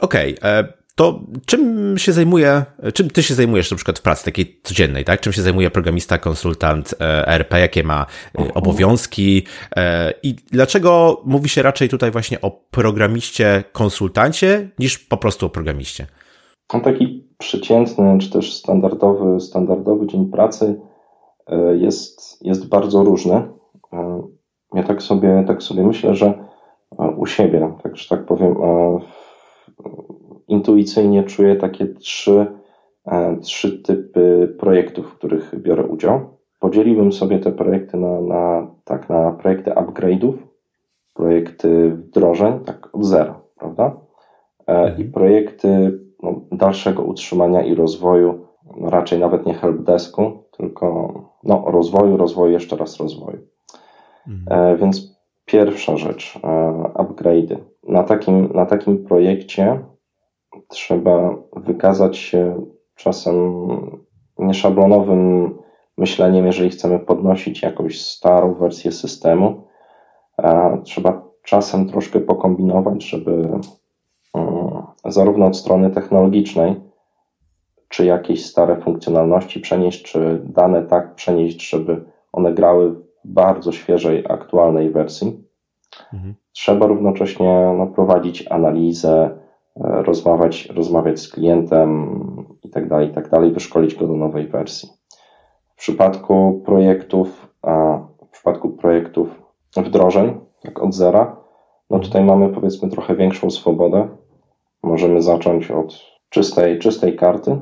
Okej. 0.00 0.38
Okay. 0.38 0.83
E, 0.94 0.96
to 0.96 1.20
czym 1.46 1.94
się 1.98 2.12
zajmuje, 2.12 2.64
czym 2.94 3.10
ty 3.10 3.22
się 3.22 3.34
zajmujesz 3.34 3.70
na 3.70 3.76
przykład 3.76 3.98
w 3.98 4.02
pracy 4.02 4.24
takiej 4.24 4.60
codziennej, 4.62 5.04
tak? 5.04 5.20
Czym 5.20 5.32
się 5.32 5.42
zajmuje 5.42 5.70
programista, 5.70 6.18
konsultant 6.18 6.94
ERP, 7.00 7.52
jakie 7.52 7.84
ma 7.84 8.06
e, 8.38 8.54
obowiązki 8.54 9.42
e, 9.76 10.12
i 10.22 10.34
dlaczego 10.34 11.22
mówi 11.24 11.48
się 11.48 11.62
raczej 11.62 11.88
tutaj 11.88 12.10
właśnie 12.10 12.40
o 12.40 12.50
programiście, 12.50 13.64
konsultancie 13.72 14.70
niż 14.78 14.98
po 14.98 15.16
prostu 15.16 15.46
o 15.46 15.50
programiście? 15.50 16.06
No 16.74 16.80
taki 16.80 17.28
przeciętny, 17.38 18.18
czy 18.20 18.30
też 18.30 18.54
standardowy, 18.54 19.40
standardowy 19.40 20.06
dzień 20.06 20.26
pracy 20.26 20.80
e, 21.46 21.76
jest, 21.76 22.44
jest 22.44 22.68
bardzo 22.68 23.04
różny. 23.04 23.42
Ja 24.74 24.82
tak 24.82 25.02
sobie, 25.02 25.44
tak 25.46 25.62
sobie 25.62 25.86
myślę, 25.86 26.14
że 26.14 26.34
u 27.16 27.26
siebie, 27.26 27.72
tak, 27.82 27.96
że 27.96 28.08
tak 28.08 28.26
powiem, 28.26 28.54
intuicyjnie 30.48 31.22
czuję 31.22 31.56
takie 31.56 31.86
trzy, 31.86 32.46
e, 33.06 33.36
trzy 33.36 33.82
typy 33.82 34.54
projektów, 34.58 35.06
w 35.06 35.14
których 35.14 35.62
biorę 35.62 35.82
udział. 35.86 36.20
Podzieliłbym 36.60 37.12
sobie 37.12 37.38
te 37.38 37.52
projekty 37.52 37.96
na, 37.96 38.20
na, 38.20 38.66
tak, 38.84 39.08
na 39.08 39.32
projekty 39.32 39.70
upgrade'ów, 39.70 40.34
projekty 41.14 41.90
wdrożeń, 41.90 42.60
tak 42.60 42.88
od 42.92 43.04
zera, 43.04 43.40
prawda? 43.58 43.96
E, 44.66 44.96
I 45.00 45.04
projekty 45.04 46.00
no, 46.22 46.40
dalszego 46.52 47.02
utrzymania 47.02 47.62
i 47.62 47.74
rozwoju, 47.74 48.46
no, 48.76 48.90
raczej 48.90 49.18
nawet 49.18 49.46
nie 49.46 49.54
helpdesku, 49.54 50.44
tylko 50.56 51.14
no, 51.44 51.64
rozwoju, 51.66 52.16
rozwoju, 52.16 52.52
jeszcze 52.52 52.76
raz 52.76 53.00
rozwoju. 53.00 53.38
Mhm. 54.28 54.74
E, 54.74 54.76
więc 54.76 55.14
pierwsza 55.44 55.96
rzecz, 55.96 56.38
upgrade'y. 56.94 57.56
Na 57.88 58.02
takim, 58.02 58.52
na 58.54 58.66
takim 58.66 59.04
projekcie 59.04 59.80
trzeba 60.68 61.34
wykazać 61.56 62.16
się 62.16 62.66
czasem 62.94 63.66
nieszablonowym 64.38 65.54
myśleniem, 65.98 66.46
jeżeli 66.46 66.70
chcemy 66.70 66.98
podnosić 66.98 67.62
jakąś 67.62 68.00
starą 68.00 68.54
wersję 68.54 68.92
systemu. 68.92 69.64
Trzeba 70.84 71.22
czasem 71.42 71.88
troszkę 71.88 72.20
pokombinować, 72.20 73.04
żeby 73.04 73.48
mm, 74.34 74.82
zarówno 75.04 75.46
od 75.46 75.56
strony 75.56 75.90
technologicznej, 75.90 76.80
czy 77.88 78.04
jakieś 78.04 78.46
stare 78.46 78.76
funkcjonalności 78.76 79.60
przenieść, 79.60 80.02
czy 80.02 80.42
dane 80.44 80.82
tak 80.82 81.14
przenieść, 81.14 81.70
żeby 81.70 82.04
one 82.32 82.52
grały 82.52 82.90
w 82.90 83.04
bardzo 83.24 83.72
świeżej, 83.72 84.24
aktualnej 84.28 84.90
wersji. 84.90 85.44
Mhm. 86.12 86.34
Trzeba 86.52 86.86
równocześnie 86.86 87.74
no, 87.78 87.86
prowadzić 87.86 88.46
analizę, 88.50 89.38
rozmawiać, 89.80 90.66
rozmawiać 90.66 91.20
z 91.20 91.28
klientem 91.28 92.18
i 92.62 92.70
tak 92.70 92.88
dalej, 92.88 93.08
i 93.08 93.12
tak 93.12 93.30
dalej, 93.30 93.52
wyszkolić 93.52 93.94
go 93.94 94.06
do 94.06 94.14
nowej 94.14 94.48
wersji. 94.48 94.88
W 95.66 95.76
przypadku 95.76 96.62
projektów, 96.64 97.54
w 98.26 98.30
przypadku 98.30 98.70
projektów 98.70 99.42
wdrożeń, 99.76 100.40
tak 100.62 100.82
od 100.82 100.94
zera, 100.94 101.36
no 101.90 101.98
tutaj 101.98 102.24
mamy 102.24 102.48
powiedzmy 102.48 102.88
trochę 102.88 103.16
większą 103.16 103.50
swobodę. 103.50 104.08
Możemy 104.82 105.22
zacząć 105.22 105.70
od 105.70 106.00
czystej, 106.28 106.78
czystej 106.78 107.16
karty 107.16 107.60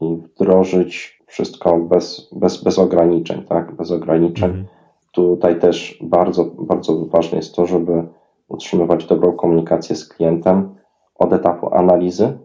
i 0.00 0.16
wdrożyć 0.16 1.22
wszystko 1.26 1.78
bez, 1.78 2.30
bez, 2.32 2.64
bez 2.64 2.78
ograniczeń, 2.78 3.44
tak? 3.44 3.76
Bez 3.76 3.90
ograniczeń. 3.90 4.50
Mhm. 4.50 4.66
Tutaj 5.12 5.60
też 5.60 5.98
bardzo, 6.02 6.44
bardzo 6.44 7.06
ważne 7.06 7.38
jest 7.38 7.54
to, 7.54 7.66
żeby 7.66 8.06
utrzymywać 8.48 9.06
dobrą 9.06 9.32
komunikację 9.32 9.96
z 9.96 10.08
klientem, 10.08 10.74
od 11.18 11.32
etapu 11.32 11.74
analizy, 11.74 12.38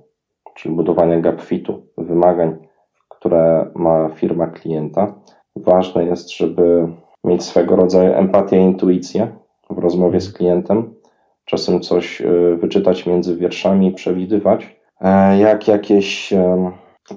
czyli 0.54 0.76
budowania 0.76 1.20
gap 1.20 1.42
fitu, 1.42 1.82
wymagań, 1.98 2.58
które 3.10 3.72
ma 3.76 4.10
firma 4.10 4.48
klienta, 4.48 5.14
ważne 5.56 6.06
jest, 6.06 6.32
żeby 6.32 6.88
mieć 7.24 7.44
swego 7.44 7.76
rodzaju 7.76 8.14
empatię 8.14 8.58
i 8.58 8.64
intuicję 8.64 9.28
w 9.70 9.78
rozmowie 9.78 10.22
z 10.22 10.34
klientem. 10.34 10.94
Czasem 11.46 11.80
coś 11.80 12.22
e, 12.22 12.56
wyczytać 12.56 13.06
między 13.06 13.36
wierszami, 13.36 13.92
przewidywać, 13.92 14.80
e, 15.02 15.38
jak 15.40 15.68
jakieś 15.68 16.34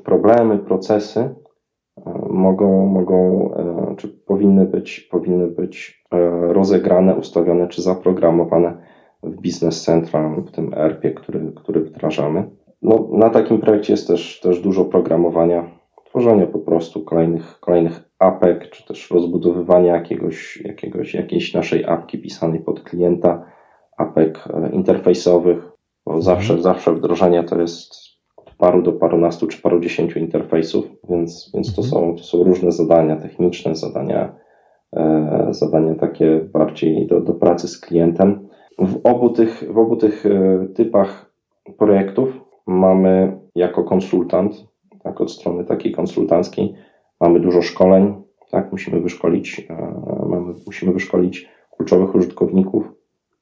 problemy, 0.05 0.59
procesy 0.59 1.35
mogą, 2.31 2.87
mogą 2.87 3.51
czy 3.97 4.09
powinny 4.09 4.65
być, 4.65 5.01
powinny 5.01 5.47
być 5.47 6.05
rozegrane, 6.49 7.15
ustawione 7.15 7.69
czy 7.69 7.83
zaprogramowane 7.83 8.77
w 9.23 9.37
Business 9.37 9.83
Central, 9.85 10.43
w 10.43 10.51
tym 10.51 10.75
ERP, 10.75 11.15
który, 11.15 11.53
który 11.57 11.81
wdrażamy. 11.81 12.51
No, 12.83 13.09
na 13.13 13.31
takim 13.31 13.61
projekcie 13.61 13.93
jest 13.93 14.09
też, 14.09 14.41
też 14.41 14.61
dużo 14.61 14.85
programowania, 14.85 15.71
tworzenia 16.05 16.47
po 16.47 16.59
prostu 16.59 17.03
kolejnych, 17.03 17.61
kolejnych 17.61 18.01
apek, 18.19 18.71
czy 18.71 18.87
też 18.87 19.11
rozbudowywania 19.11 19.95
jakiegoś, 19.95 20.57
jakiegoś, 20.65 21.15
jakiejś 21.15 21.55
naszej 21.55 21.85
apki 21.85 22.19
pisanej 22.19 22.61
pod 22.61 22.83
klienta, 22.83 23.45
apek 23.97 24.49
e, 24.55 24.71
interfejsowych, 24.71 25.59
bo 26.07 26.13
mhm. 26.13 26.23
zawsze, 26.23 26.63
zawsze 26.63 26.93
wdrożenie 26.93 27.45
to 27.45 27.61
jest 27.61 27.95
od 28.37 28.55
paru 28.55 28.83
do 28.83 28.93
parunastu 28.93 29.47
czy 29.47 29.63
parudziesięciu 29.63 30.19
interfejsów, 30.19 30.85
więc, 31.11 31.51
więc 31.55 31.75
to, 31.75 31.83
mhm. 31.83 31.91
są, 31.91 32.17
to 32.17 32.23
są 32.23 32.45
różne 32.45 32.73
zadania 32.73 33.17
techniczne, 33.17 33.77
zadania, 33.77 34.35
e, 34.97 35.47
zadania 35.51 35.95
takie 35.95 36.41
bardziej 36.53 37.07
do, 37.07 37.21
do 37.21 37.35
pracy 37.35 37.69
z 37.69 37.81
klientem. 37.81 38.49
W 38.79 39.01
obu 39.05 39.31
tych, 39.31 39.73
w 39.73 39.79
obu 39.79 39.97
tych 39.97 40.27
e, 40.27 40.67
typach 40.75 41.33
projektów 41.79 42.29
mamy 42.67 43.39
jako 43.55 43.85
konsultant, 43.85 44.65
tak, 45.03 45.21
od 45.21 45.33
strony 45.33 45.65
takiej 45.65 45.93
konsultanckiej, 45.93 46.75
mamy 47.21 47.41
dużo 47.41 47.63
szkoleń, 47.63 48.23
tak, 48.51 48.73
musimy 48.73 49.01
wyszkolić, 49.01 49.67
e, 49.71 50.27
mamy, 50.29 50.55
musimy 50.67 50.93
wyszkolić 50.93 51.49
kluczowych 51.71 52.15
użytkowników. 52.15 52.93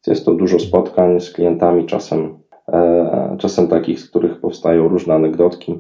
Jest 0.07 0.25
to 0.25 0.35
dużo 0.35 0.59
spotkań 0.59 1.21
z 1.21 1.33
klientami, 1.33 1.87
czasem, 1.87 2.39
e, 2.69 3.37
czasem 3.39 3.69
takich, 3.69 4.01
z 4.01 4.11
których 4.11 4.41
powstają 4.41 4.89
różne 4.89 5.15
anegdotki. 5.15 5.79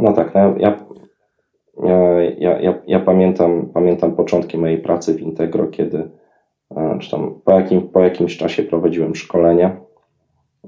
No 0.00 0.12
tak, 0.12 0.34
no 0.34 0.54
ja, 0.58 0.76
ja, 2.38 2.60
ja, 2.60 2.74
ja 2.86 3.00
pamiętam, 3.00 3.70
pamiętam 3.74 4.16
początki 4.16 4.58
mojej 4.58 4.78
pracy 4.78 5.14
w 5.14 5.20
Integro, 5.20 5.66
kiedy 5.66 6.10
czy 7.00 7.10
tam 7.10 7.34
po, 7.44 7.52
jakim, 7.52 7.88
po 7.88 8.00
jakimś 8.00 8.36
czasie 8.36 8.62
prowadziłem 8.62 9.14
szkolenia 9.14 9.76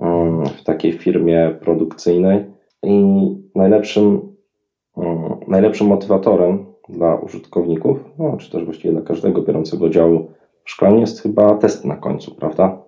mm, 0.00 0.46
w 0.46 0.62
takiej 0.64 0.92
firmie 0.92 1.56
produkcyjnej 1.60 2.44
i 2.82 3.26
najlepszym, 3.54 4.20
mm, 4.96 5.34
najlepszym 5.48 5.86
motywatorem 5.86 6.66
dla 6.88 7.14
użytkowników, 7.14 7.98
no, 8.18 8.36
czy 8.36 8.50
też 8.50 8.64
właściwie 8.64 8.92
dla 8.92 9.02
każdego 9.02 9.42
biorącego 9.42 9.84
udziału 9.84 10.30
w 10.64 10.70
szkoleniu 10.70 11.00
jest 11.00 11.22
chyba 11.22 11.54
test 11.54 11.84
na 11.84 11.96
końcu, 11.96 12.34
prawda? 12.34 12.84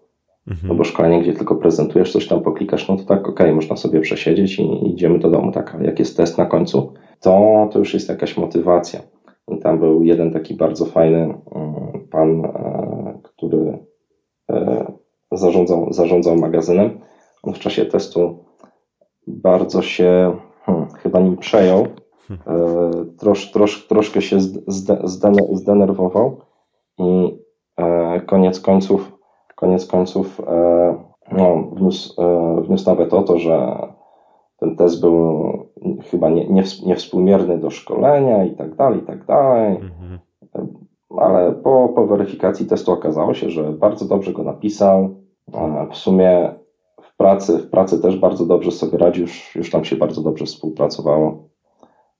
Mhm. 0.48 0.68
No 0.68 0.74
bo 0.74 0.84
szkolenie, 0.84 1.22
gdzie 1.22 1.32
tylko 1.32 1.54
prezentujesz, 1.54 2.12
coś 2.12 2.28
tam 2.28 2.40
poklikasz, 2.40 2.88
no 2.88 2.96
to 2.96 3.04
tak, 3.04 3.28
ok, 3.28 3.40
można 3.54 3.76
sobie 3.76 4.00
przesiedzieć 4.00 4.58
i 4.58 4.90
idziemy 4.90 5.18
do 5.18 5.30
domu, 5.30 5.52
tak, 5.52 5.74
ale 5.74 5.84
jak 5.84 5.98
jest 5.98 6.16
test 6.16 6.38
na 6.38 6.46
końcu, 6.46 6.92
to, 7.20 7.68
to 7.72 7.78
już 7.78 7.94
jest 7.94 8.08
jakaś 8.08 8.36
motywacja. 8.36 9.00
I 9.48 9.58
tam 9.58 9.78
był 9.78 10.02
jeden 10.02 10.32
taki 10.32 10.54
bardzo 10.54 10.86
fajny 10.86 11.18
mm, 11.18 12.08
pan, 12.10 12.44
e, 12.44 13.18
który 13.22 13.78
e, 14.50 14.92
zarządzał, 15.32 15.92
zarządzał 15.92 16.36
magazynem. 16.36 17.00
On 17.42 17.54
w 17.54 17.58
czasie 17.58 17.84
testu 17.84 18.44
bardzo 19.26 19.82
się 19.82 20.36
hmm, 20.62 20.88
chyba 20.90 21.20
nim 21.20 21.36
przejął. 21.36 21.86
E, 22.30 22.90
trosz, 23.18 23.50
trosz, 23.50 23.86
troszkę 23.86 24.22
się 24.22 24.38
zdenerwował 25.52 26.40
i 26.98 27.38
koniec 28.26 28.60
końców, 28.60 29.12
koniec 29.54 29.86
końców 29.86 30.40
no, 31.32 31.70
wniósł, 31.72 32.22
wniósł 32.62 32.90
nawet 32.90 33.14
o 33.14 33.22
to, 33.22 33.38
że 33.38 33.76
ten 34.58 34.76
test 34.76 35.00
był 35.00 35.55
chyba 36.10 36.30
nie, 36.30 36.48
nie, 36.48 36.62
niewspółmierny 36.86 37.58
do 37.58 37.70
szkolenia 37.70 38.44
i 38.44 38.54
tak 38.54 38.74
dalej, 38.74 38.98
i 38.98 39.02
tak 39.02 39.24
dalej. 39.24 39.76
Mhm. 39.76 40.18
Ale 41.18 41.52
po, 41.52 41.88
po 41.88 42.06
weryfikacji 42.06 42.66
testu 42.66 42.92
okazało 42.92 43.34
się, 43.34 43.50
że 43.50 43.72
bardzo 43.72 44.04
dobrze 44.04 44.32
go 44.32 44.42
napisał. 44.42 45.14
W 45.90 45.96
sumie 45.96 46.54
w 47.02 47.16
pracy, 47.16 47.58
w 47.58 47.70
pracy 47.70 48.02
też 48.02 48.16
bardzo 48.16 48.46
dobrze 48.46 48.70
sobie 48.70 48.98
radzi, 48.98 49.20
już, 49.20 49.54
już 49.56 49.70
tam 49.70 49.84
się 49.84 49.96
bardzo 49.96 50.22
dobrze 50.22 50.44
współpracowało. 50.44 51.48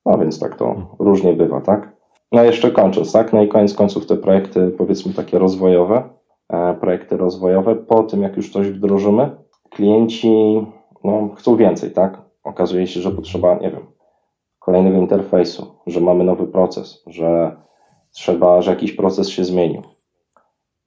No 0.07 0.19
więc 0.19 0.41
tak 0.41 0.57
to 0.57 0.69
mhm. 0.69 0.87
różnie 0.99 1.33
bywa, 1.33 1.61
tak? 1.61 1.97
No 2.33 2.45
jeszcze 2.45 2.71
kończąc, 2.71 3.13
tak? 3.13 3.33
No 3.33 3.43
i 3.43 3.49
koniec 3.49 3.75
końców 3.75 4.07
te 4.07 4.17
projekty, 4.17 4.71
powiedzmy 4.79 5.15
takie 5.15 5.39
rozwojowe, 5.39 6.03
e, 6.49 6.75
projekty 6.75 7.17
rozwojowe, 7.17 7.77
po 7.77 8.03
tym 8.03 8.23
jak 8.23 8.37
już 8.37 8.53
coś 8.53 8.71
wdrożymy, 8.71 9.31
klienci 9.71 10.67
no, 11.05 11.29
chcą 11.37 11.57
więcej, 11.57 11.91
tak? 11.91 12.26
Okazuje 12.47 12.87
się, 12.87 13.01
że 13.01 13.11
potrzeba, 13.11 13.55
nie 13.55 13.71
wiem, 13.71 13.87
kolejnego 14.59 14.97
interfejsu, 14.97 15.75
że 15.87 16.01
mamy 16.01 16.25
nowy 16.25 16.47
proces, 16.47 17.03
że 17.07 17.57
trzeba, 18.11 18.63
że 18.63 18.71
jakiś 18.71 18.93
proces 18.93 19.29
się 19.29 19.45
zmienił, 19.45 19.83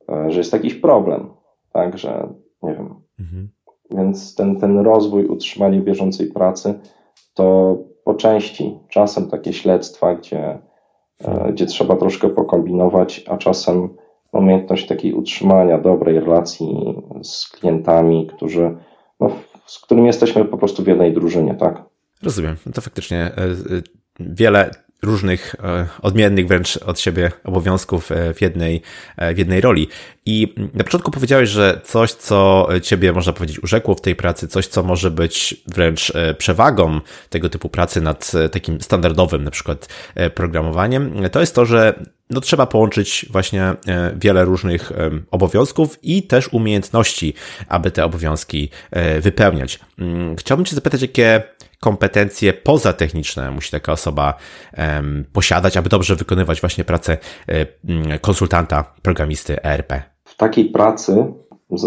e, 0.09 0.31
że 0.31 0.37
jest 0.37 0.53
jakiś 0.53 0.75
problem, 0.75 1.29
tak, 1.73 1.97
że 1.97 2.33
nie 2.63 2.73
wiem. 2.73 2.95
Mhm. 3.19 3.49
Więc 3.91 4.35
ten, 4.35 4.59
ten 4.59 4.79
rozwój, 4.79 5.25
utrzymanie 5.25 5.81
bieżącej 5.81 6.27
pracy 6.27 6.79
to 7.33 7.77
po 8.03 8.13
części 8.13 8.79
czasem 8.89 9.29
takie 9.29 9.53
śledztwa, 9.53 10.15
gdzie, 10.15 10.59
e, 11.23 11.51
gdzie 11.53 11.65
trzeba 11.65 11.95
troszkę 11.95 12.29
pokombinować, 12.29 13.25
a 13.29 13.37
czasem 13.37 13.89
umiejętność 14.31 14.87
takiej 14.87 15.13
utrzymania 15.13 15.77
dobrej 15.77 16.19
relacji 16.19 16.95
z 17.23 17.49
klientami, 17.49 18.27
którzy 18.27 18.77
no, 19.19 19.29
z 19.69 19.79
którym 19.79 20.05
jesteśmy 20.05 20.45
po 20.45 20.57
prostu 20.57 20.83
w 20.83 20.87
jednej 20.87 21.13
drużynie, 21.13 21.55
tak? 21.55 21.83
Rozumiem. 22.23 22.55
No 22.65 22.71
to 22.71 22.81
faktycznie 22.81 23.17
e, 23.17 23.43
e, 23.43 23.55
wiele 24.19 24.71
różnych, 25.01 25.55
e, 25.63 25.87
odmiennych 26.01 26.47
wręcz 26.47 26.77
od 26.77 26.99
siebie 26.99 27.31
obowiązków 27.43 28.09
w 28.35 28.41
jednej, 28.41 28.81
w 29.35 29.37
jednej 29.37 29.61
roli. 29.61 29.87
I 30.25 30.53
na 30.73 30.83
początku 30.83 31.11
powiedziałeś, 31.11 31.49
że 31.49 31.81
coś, 31.83 32.11
co 32.11 32.67
ciebie, 32.83 33.13
można 33.13 33.33
powiedzieć, 33.33 33.63
urzekło 33.63 33.95
w 33.95 34.01
tej 34.01 34.15
pracy, 34.15 34.47
coś, 34.47 34.67
co 34.67 34.83
może 34.83 35.11
być 35.11 35.55
wręcz 35.67 36.13
przewagą 36.37 37.01
tego 37.29 37.49
typu 37.49 37.69
pracy 37.69 38.01
nad 38.01 38.31
takim 38.51 38.81
standardowym, 38.81 39.43
na 39.43 39.51
przykład 39.51 39.87
programowaniem, 40.35 41.29
to 41.31 41.39
jest 41.39 41.55
to, 41.55 41.65
że 41.65 41.93
no, 42.29 42.41
trzeba 42.41 42.65
połączyć 42.65 43.25
właśnie 43.29 43.63
e, 43.63 43.75
wiele 44.15 44.45
różnych 44.45 44.91
obowiązków 45.31 45.99
i 46.03 46.23
też 46.23 46.47
umiejętności, 46.47 47.33
aby 47.67 47.91
te 47.91 48.05
obowiązki 48.05 48.69
e, 48.91 49.21
wypełniać. 49.21 49.79
Mm, 49.99 50.35
chciałbym 50.35 50.65
Cię 50.65 50.75
zapytać, 50.75 51.01
jakie 51.01 51.43
kompetencje 51.79 52.53
pozatechniczne 52.53 53.51
musi 53.51 53.71
taka 53.71 53.91
osoba 53.91 54.33
posiadać, 55.33 55.77
aby 55.77 55.89
dobrze 55.89 56.15
wykonywać 56.15 56.61
właśnie 56.61 56.83
pracę 56.83 57.17
e, 57.47 58.19
konsultanta, 58.19 58.93
programisty 59.01 59.63
ERP? 59.63 59.93
W 60.23 60.35
takiej 60.35 60.65
pracy 60.65 61.33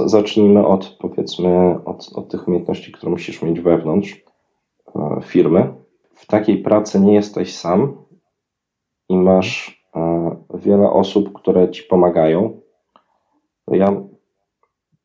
zacznijmy 0.07 0.67
od 0.67 0.97
powiedzmy 1.01 1.75
od, 1.85 2.11
od 2.15 2.31
tych 2.31 2.49
umiejętności, 2.49 2.93
które 2.93 3.11
musisz 3.11 3.43
mieć 3.43 3.61
wewnątrz 3.61 4.25
firmy. 5.23 5.75
W 6.15 6.27
takiej 6.27 6.63
pracy 6.63 7.01
nie 7.01 7.15
jesteś 7.15 7.57
sam 7.57 8.05
i 9.09 9.17
masz 9.17 9.83
wiele 10.55 10.91
osób, 10.91 11.33
które 11.33 11.71
ci 11.71 11.83
pomagają. 11.83 12.61
Ja, 13.69 14.03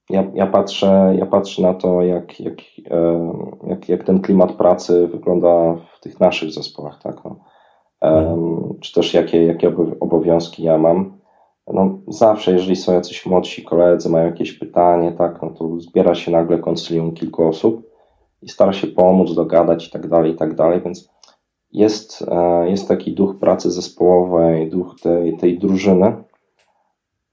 ja, 0.10 0.24
ja, 0.34 0.48
patrzę, 0.48 1.15
ja 1.20 1.26
patrzę 1.26 1.62
na 1.62 1.74
to, 1.74 2.02
jak, 2.02 2.39
jak, 2.39 2.58
e, 2.91 3.32
jak, 3.67 3.89
jak 3.89 4.04
ten 4.04 4.22
klimat 4.22 4.52
pracy 4.52 5.08
wygląda 5.08 5.74
w 5.74 6.00
tych 6.00 6.20
naszych 6.20 6.52
zespołach, 6.52 7.02
tak? 7.04 7.24
No. 7.26 7.36
Czy 8.82 8.93
też 8.93 9.13
jakie, 9.13 9.46
jakie 9.46 9.72
obowiązki 10.00 10.63
ja 10.63 10.78
mam. 10.78 11.17
No, 11.74 12.00
zawsze, 12.08 12.52
jeżeli 12.52 12.76
są 12.76 12.93
jacyś 12.93 13.26
młodsi 13.26 13.63
koledzy, 13.63 14.10
mają 14.10 14.26
jakieś 14.26 14.54
pytanie, 14.54 15.12
tak, 15.12 15.41
no 15.41 15.50
to 15.50 15.80
zbiera 15.80 16.15
się 16.15 16.32
nagle 16.32 16.60
konsylium 16.60 17.13
kilku 17.13 17.48
osób 17.48 17.88
i 18.41 18.50
stara 18.50 18.74
się 18.74 18.88
pomóc, 18.88 19.36
dogadać 19.36 19.88
i 19.88 19.91
tak 19.91 20.08
dalej, 20.08 20.32
i 20.32 20.36
tak 20.36 20.56
dalej, 20.56 20.82
więc 20.82 21.10
jest, 21.72 22.26
e, 22.32 22.70
jest 22.70 22.88
taki 22.88 23.13
duch 23.13 23.39
pracy 23.39 23.72
zespołowej, 23.72 24.70
duch 24.70 24.96
tej, 25.02 25.38
tej 25.38 25.60
drużyny, 25.60 26.24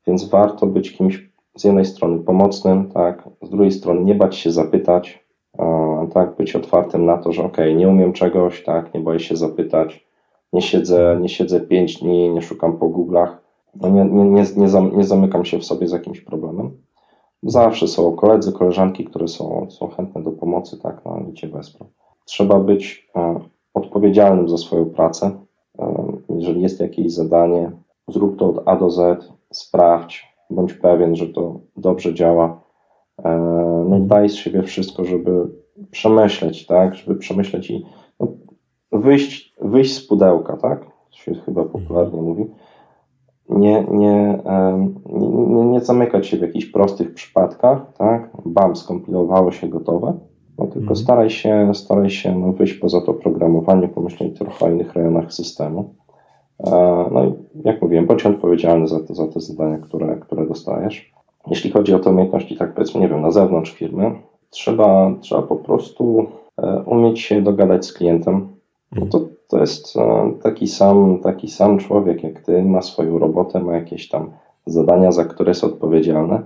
więc 0.06 0.24
warto 0.24 0.66
być 0.66 0.92
kimś 0.96 1.33
z 1.56 1.64
jednej 1.64 1.84
strony 1.84 2.18
pomocnym, 2.18 2.90
tak, 2.90 3.28
z 3.42 3.50
drugiej 3.50 3.72
strony 3.72 4.04
nie 4.04 4.14
bać 4.14 4.36
się 4.36 4.50
zapytać, 4.50 5.24
e, 5.58 6.08
tak, 6.14 6.36
być 6.36 6.56
otwartym 6.56 7.04
na 7.04 7.18
to, 7.18 7.32
że 7.32 7.44
ok, 7.44 7.56
nie 7.76 7.88
umiem 7.88 8.12
czegoś, 8.12 8.64
tak, 8.64 8.94
nie 8.94 9.00
boję 9.00 9.20
się 9.20 9.36
zapytać, 9.36 10.06
nie 10.52 10.62
siedzę, 10.62 11.18
nie 11.20 11.28
siedzę 11.28 11.60
pięć 11.60 12.00
dni, 12.00 12.30
nie 12.30 12.42
szukam 12.42 12.78
po 12.78 12.86
Google'ach, 12.86 13.36
no 13.80 13.88
nie, 13.88 14.04
nie, 14.04 14.24
nie, 14.24 14.68
nie, 14.96 15.04
zamykam 15.04 15.44
się 15.44 15.58
w 15.58 15.64
sobie 15.64 15.88
z 15.88 15.92
jakimś 15.92 16.20
problemem. 16.20 16.70
Zawsze 17.42 17.88
są 17.88 18.12
koledzy, 18.12 18.52
koleżanki, 18.52 19.04
które 19.04 19.28
są, 19.28 19.66
są 19.70 19.88
chętne 19.88 20.22
do 20.22 20.32
pomocy, 20.32 20.78
tak, 20.78 21.00
no 21.04 21.20
i 21.30 21.34
cię 21.34 21.48
wesprą. 21.48 21.86
Trzeba 22.24 22.60
być 22.60 23.10
e, 23.16 23.40
odpowiedzialnym 23.74 24.48
za 24.48 24.58
swoją 24.58 24.84
pracę. 24.84 25.30
Jeżeli 26.28 26.62
jest 26.62 26.80
jakieś 26.80 27.12
zadanie, 27.12 27.70
zrób 28.08 28.38
to 28.38 28.48
od 28.48 28.68
A 28.68 28.76
do 28.76 28.90
Z, 28.90 29.32
sprawdź, 29.52 30.33
bądź 30.50 30.74
pewien, 30.74 31.16
że 31.16 31.26
to 31.26 31.60
dobrze 31.76 32.14
działa. 32.14 32.60
E, 33.24 33.38
no, 33.88 34.00
daj 34.00 34.28
z 34.28 34.34
siebie 34.34 34.62
wszystko, 34.62 35.04
żeby 35.04 35.50
przemyśleć, 35.90 36.66
tak? 36.66 36.94
Żeby 36.94 37.16
przemyśleć 37.16 37.70
i 37.70 37.86
no, 38.20 38.28
wyjść, 38.92 39.54
wyjść 39.60 39.94
z 39.94 40.06
pudełka, 40.06 40.56
tak? 40.56 40.84
To 40.84 41.16
się 41.16 41.34
chyba 41.34 41.64
popularnie 41.64 42.22
mówi. 42.22 42.46
Nie, 43.48 43.86
nie, 43.90 44.42
nie, 45.06 45.64
nie 45.64 45.80
zamykać 45.80 46.26
się 46.26 46.36
w 46.36 46.40
jakichś 46.40 46.66
prostych 46.66 47.14
przypadkach, 47.14 47.92
tak? 47.98 48.30
Bam, 48.46 48.76
skompilowało 48.76 49.52
się 49.52 49.68
gotowe. 49.68 50.18
No, 50.58 50.64
tylko 50.64 50.78
mhm. 50.78 50.96
staraj 50.96 51.30
się, 51.30 51.70
staraj 51.74 52.10
się 52.10 52.38
no, 52.38 52.52
wyjść 52.52 52.74
poza 52.74 53.00
to 53.00 53.14
programowanie, 53.14 53.88
pomyśleć 53.88 54.38
trochę 54.38 54.66
o 54.66 54.68
innych 54.68 54.92
rejonach 54.92 55.32
systemu. 55.32 55.94
E, 56.60 56.70
no 57.12 57.24
i 57.24 57.34
jak 57.64 57.82
mówiłem, 57.82 58.06
bądź 58.06 58.26
odpowiedzialny 58.26 58.88
za, 58.88 59.00
to, 59.00 59.14
za 59.14 59.26
te 59.26 59.40
zadania, 59.40 59.78
które, 59.78 60.16
które 60.16 60.46
dostajesz. 60.46 61.12
Jeśli 61.46 61.70
chodzi 61.70 61.94
o 61.94 61.98
te 61.98 62.10
umiejętności, 62.10 62.56
tak 62.56 62.74
powiedzmy, 62.74 63.00
nie 63.00 63.08
wiem, 63.08 63.20
na 63.20 63.30
zewnątrz 63.30 63.72
firmy, 63.72 64.12
trzeba, 64.50 65.12
trzeba 65.20 65.42
po 65.42 65.56
prostu 65.56 66.26
e, 66.58 66.82
umieć 66.86 67.20
się 67.20 67.42
dogadać 67.42 67.86
z 67.86 67.92
klientem. 67.92 68.48
To, 69.10 69.20
to 69.48 69.58
jest 69.58 69.96
e, 69.96 70.32
taki 70.42 70.68
sam, 70.68 71.18
taki 71.18 71.48
sam 71.48 71.78
człowiek 71.78 72.22
jak 72.22 72.40
ty, 72.40 72.62
ma 72.62 72.82
swoją 72.82 73.18
robotę, 73.18 73.60
ma 73.60 73.74
jakieś 73.74 74.08
tam 74.08 74.30
zadania, 74.66 75.12
za 75.12 75.24
które 75.24 75.50
jest 75.50 75.64
odpowiedzialny. 75.64 76.42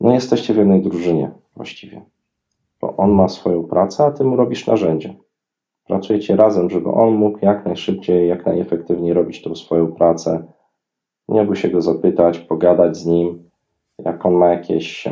No 0.00 0.12
jesteście 0.12 0.54
w 0.54 0.56
jednej 0.56 0.82
drużynie 0.82 1.30
właściwie. 1.56 2.02
Bo 2.80 2.96
on 2.96 3.10
ma 3.10 3.28
swoją 3.28 3.64
pracę, 3.64 4.04
a 4.04 4.10
ty 4.10 4.24
mu 4.24 4.36
robisz 4.36 4.66
narzędzie. 4.66 5.14
Pracujecie 5.90 6.36
razem, 6.36 6.70
żeby 6.70 6.90
on 6.90 7.14
mógł 7.14 7.38
jak 7.42 7.66
najszybciej, 7.66 8.28
jak 8.28 8.46
najefektywniej 8.46 9.12
robić 9.12 9.42
tą 9.42 9.54
swoją 9.54 9.92
pracę. 9.92 10.44
Nie 11.28 11.44
bój 11.44 11.56
się 11.56 11.68
go 11.68 11.82
zapytać, 11.82 12.38
pogadać 12.38 12.96
z 12.96 13.06
nim, 13.06 13.50
jak 13.98 14.26
on 14.26 14.34
ma 14.34 14.48
jakieś 14.48 15.08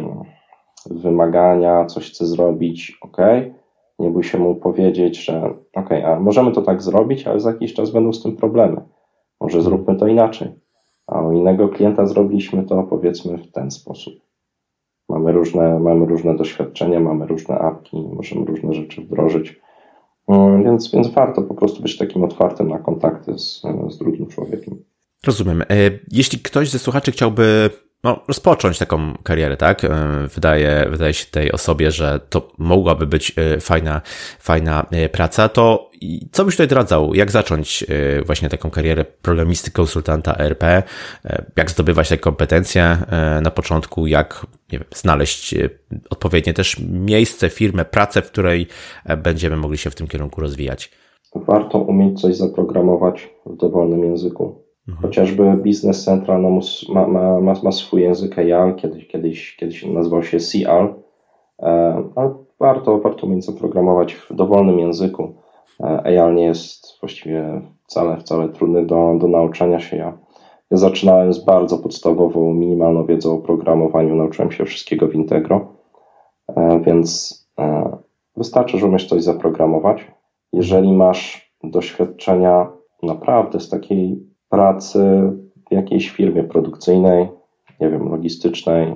wymagania, 0.90 1.86
coś 1.86 2.10
chce 2.10 2.26
zrobić, 2.26 2.98
ok. 3.00 3.16
Nie 3.98 4.10
bój 4.10 4.24
się 4.24 4.38
mu 4.38 4.54
powiedzieć, 4.54 5.24
że 5.24 5.54
ok, 5.74 5.90
a 6.04 6.20
możemy 6.20 6.52
to 6.52 6.62
tak 6.62 6.82
zrobić, 6.82 7.26
ale 7.26 7.40
za 7.40 7.50
jakiś 7.50 7.74
czas 7.74 7.90
będą 7.90 8.12
z 8.12 8.22
tym 8.22 8.36
problemy. 8.36 8.80
Może 9.40 9.62
zróbmy 9.62 9.96
to 9.96 10.06
inaczej. 10.06 10.48
A 11.06 11.22
u 11.22 11.32
innego 11.32 11.68
klienta 11.68 12.06
zrobiliśmy 12.06 12.62
to 12.62 12.82
powiedzmy 12.82 13.38
w 13.38 13.52
ten 13.52 13.70
sposób. 13.70 14.14
Mamy 15.08 15.32
różne, 15.32 15.78
mamy 15.80 16.06
różne 16.06 16.36
doświadczenia, 16.36 17.00
mamy 17.00 17.26
różne 17.26 17.58
apki, 17.58 18.08
możemy 18.16 18.44
różne 18.44 18.72
rzeczy 18.72 19.00
wdrożyć. 19.00 19.60
Mm, 20.28 20.64
więc, 20.64 20.90
więc 20.92 21.08
warto 21.08 21.42
po 21.42 21.54
prostu 21.54 21.82
być 21.82 21.96
takim 21.96 22.24
otwartym 22.24 22.68
na 22.68 22.78
kontakty 22.78 23.38
z, 23.38 23.62
z 23.90 23.98
drugim 23.98 24.26
człowiekiem. 24.26 24.84
Rozumiem. 25.26 25.62
E, 25.62 25.66
jeśli 26.12 26.38
ktoś 26.38 26.70
ze 26.70 26.78
słuchaczy 26.78 27.12
chciałby 27.12 27.70
no, 28.04 28.20
rozpocząć 28.28 28.78
taką 28.78 29.14
karierę, 29.22 29.56
tak? 29.56 29.84
E, 29.84 29.88
wydaje, 30.34 30.86
wydaje 30.90 31.14
się 31.14 31.26
tej 31.26 31.52
osobie, 31.52 31.90
że 31.90 32.20
to 32.30 32.52
mogłaby 32.58 33.06
być 33.06 33.32
e, 33.36 33.60
fajna, 33.60 34.00
fajna 34.38 34.86
praca, 35.12 35.48
to 35.48 35.90
co 36.32 36.44
byś 36.44 36.54
tutaj 36.54 36.68
doradzał? 36.68 37.14
Jak 37.14 37.30
zacząć 37.30 37.84
właśnie 38.26 38.48
taką 38.48 38.70
karierę 38.70 39.04
programisty, 39.04 39.70
konsultanta 39.70 40.36
RP? 40.36 40.82
Jak 41.56 41.70
zdobywać 41.70 42.08
te 42.08 42.18
kompetencje 42.18 42.98
na 43.42 43.50
początku? 43.50 44.06
Jak 44.06 44.46
nie 44.72 44.78
wiem, 44.78 44.88
znaleźć 44.94 45.54
odpowiednie 46.10 46.54
też 46.54 46.76
miejsce, 46.90 47.50
firmę, 47.50 47.84
pracę, 47.84 48.22
w 48.22 48.30
której 48.30 48.66
będziemy 49.24 49.56
mogli 49.56 49.78
się 49.78 49.90
w 49.90 49.94
tym 49.94 50.06
kierunku 50.06 50.40
rozwijać? 50.40 50.90
Warto 51.34 51.78
umieć 51.78 52.20
coś 52.20 52.36
zaprogramować 52.36 53.30
w 53.46 53.56
dowolnym 53.56 54.04
języku 54.04 54.68
Mhm. 54.88 55.02
Chociażby 55.02 55.52
Business 55.56 56.04
Central 56.04 56.42
no, 56.42 56.60
ma, 56.88 57.08
ma, 57.08 57.40
ma, 57.40 57.54
ma 57.62 57.72
swój 57.72 58.02
język 58.02 58.38
EAL, 58.38 58.74
kiedyś, 58.74 59.06
kiedyś, 59.06 59.56
kiedyś 59.56 59.84
nazywał 59.84 60.22
się 60.22 60.38
CAL, 60.38 60.94
e, 61.62 62.02
ale 62.16 62.34
warto, 62.60 62.98
warto 62.98 63.26
umieć 63.26 63.44
zaprogramować 63.44 64.14
w 64.14 64.34
dowolnym 64.34 64.78
języku. 64.78 65.34
EAL 65.80 66.34
nie 66.34 66.44
jest 66.44 67.00
właściwie 67.00 67.62
wcale, 67.86 68.16
wcale 68.16 68.48
trudny 68.48 68.86
do, 68.86 69.16
do 69.20 69.28
nauczenia 69.28 69.80
się. 69.80 69.96
Ja, 69.96 70.18
ja 70.70 70.76
zaczynałem 70.76 71.32
z 71.32 71.44
bardzo 71.44 71.78
podstawową, 71.78 72.54
minimalną 72.54 73.06
wiedzą 73.06 73.34
o 73.34 73.42
programowaniu, 73.42 74.16
nauczyłem 74.16 74.52
się 74.52 74.64
wszystkiego 74.64 75.08
w 75.08 75.14
Integro, 75.14 75.74
e, 76.56 76.80
więc 76.80 77.38
e, 77.58 77.96
wystarczy, 78.36 78.78
że 78.78 78.86
umiesz 78.86 79.06
coś 79.06 79.22
zaprogramować. 79.22 80.12
Jeżeli 80.52 80.92
masz 80.92 81.52
doświadczenia 81.64 82.72
naprawdę 83.02 83.60
z 83.60 83.68
takiej 83.68 84.22
pracy 84.48 85.32
w 85.70 85.74
jakiejś 85.74 86.10
firmie 86.10 86.44
produkcyjnej, 86.44 87.28
nie 87.80 87.90
wiem, 87.90 88.08
logistycznej, 88.08 88.94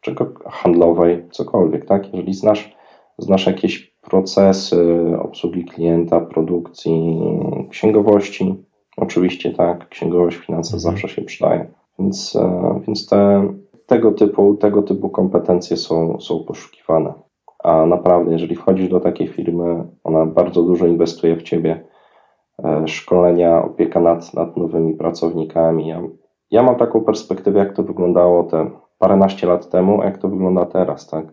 czego 0.00 0.32
handlowej, 0.46 1.28
cokolwiek, 1.30 1.84
tak? 1.84 2.06
Jeżeli 2.12 2.34
znasz, 2.34 2.76
znasz 3.18 3.46
jakieś 3.46 3.94
procesy 4.00 5.04
obsługi 5.22 5.64
klienta, 5.64 6.20
produkcji, 6.20 7.20
księgowości, 7.70 8.64
oczywiście 9.00 9.52
tak, 9.52 9.88
księgowość, 9.88 10.36
finanse 10.36 10.76
mhm. 10.76 10.80
zawsze 10.80 11.08
się 11.08 11.22
przydaje. 11.22 11.66
Więc, 11.98 12.36
e, 12.36 12.80
więc 12.86 13.06
te, 13.06 13.48
tego, 13.86 14.12
typu, 14.12 14.54
tego 14.54 14.82
typu 14.82 15.10
kompetencje 15.10 15.76
są, 15.76 16.20
są 16.20 16.44
poszukiwane. 16.44 17.12
A 17.64 17.86
naprawdę, 17.86 18.32
jeżeli 18.32 18.56
wchodzisz 18.56 18.88
do 18.88 19.00
takiej 19.00 19.28
firmy, 19.28 19.84
ona 20.04 20.26
bardzo 20.26 20.62
dużo 20.62 20.86
inwestuje 20.86 21.36
w 21.36 21.42
ciebie, 21.42 21.84
E, 22.64 22.88
szkolenia, 22.88 23.62
opieka 23.64 24.00
nad, 24.00 24.34
nad 24.34 24.56
nowymi 24.56 24.94
pracownikami. 24.94 25.88
Ja, 25.88 26.02
ja 26.50 26.62
mam 26.62 26.76
taką 26.76 27.04
perspektywę, 27.04 27.58
jak 27.58 27.72
to 27.72 27.82
wyglądało 27.82 28.44
te 28.44 28.70
paręnaście 28.98 29.46
lat 29.46 29.70
temu, 29.70 30.00
a 30.00 30.04
jak 30.04 30.18
to 30.18 30.28
wygląda 30.28 30.66
teraz, 30.66 31.06
tak? 31.06 31.24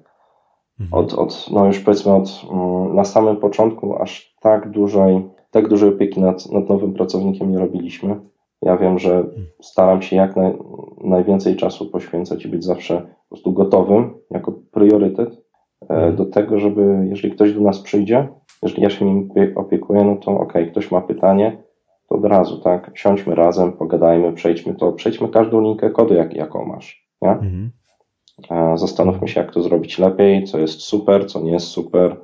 Mhm. 0.80 1.04
Od, 1.04 1.14
od, 1.14 1.46
no 1.52 1.66
już 1.66 1.80
powiedzmy 1.80 2.14
od, 2.14 2.42
mm, 2.52 2.96
na 2.96 3.04
samym 3.04 3.38
początku 3.38 4.02
aż 4.02 4.36
tak 4.42 4.70
dużej, 4.70 5.30
tak 5.56 5.68
dużej 5.68 5.90
opieki 5.90 6.22
nad, 6.22 6.52
nad 6.52 6.70
nowym 6.70 6.94
pracownikiem 6.94 7.52
nie 7.52 7.60
robiliśmy. 7.60 8.20
Ja 8.62 8.78
wiem, 8.78 9.00
że 9.00 9.24
staram 9.62 10.02
się 10.02 10.16
jak 10.16 10.36
naj, 10.36 10.54
najwięcej 11.04 11.56
czasu 11.56 11.92
poświęcać 11.92 12.46
i 12.46 12.48
być 12.48 12.64
zawsze 12.64 13.02
po 13.02 13.30
prostu 13.30 13.54
gotowym 13.54 14.14
jako 14.32 14.52
priorytet 14.72 15.30
e, 15.30 15.90
mhm. 15.90 16.16
do 16.16 16.26
tego, 16.26 16.60
żeby 16.60 17.08
jeżeli 17.10 17.34
ktoś 17.34 17.54
do 17.54 17.62
nas 17.62 17.80
przyjdzie, 17.80 18.28
jeżeli 18.64 18.84
ja 18.84 18.90
się 18.90 19.06
nim 19.06 19.30
opiekuję, 19.56 20.04
no 20.04 20.16
to 20.16 20.32
ok, 20.32 20.54
ktoś 20.72 20.92
ma 20.92 21.02
pytanie, 21.02 21.64
to 22.10 22.16
od 22.16 22.26
razu, 22.26 22.58
tak, 22.58 22.92
siądźmy 22.94 23.36
razem, 23.36 23.72
pogadajmy, 23.74 24.34
przejdźmy 24.34 24.76
to, 24.76 24.92
przejdźmy 24.92 25.30
każdą 25.30 25.62
linkę 25.62 25.90
kodu, 25.90 26.14
jak, 26.14 26.34
jaką 26.34 26.66
masz, 26.66 27.08
nie? 27.22 27.32
Mhm. 27.32 27.72
Zastanówmy 28.76 29.28
się, 29.28 29.42
jak 29.42 29.52
to 29.52 29.62
zrobić 29.62 30.00
lepiej, 30.00 30.44
co 30.44 30.60
jest 30.60 30.82
super, 30.82 31.28
co 31.28 31.42
nie 31.42 31.52
jest 31.52 31.68
super, 31.68 32.18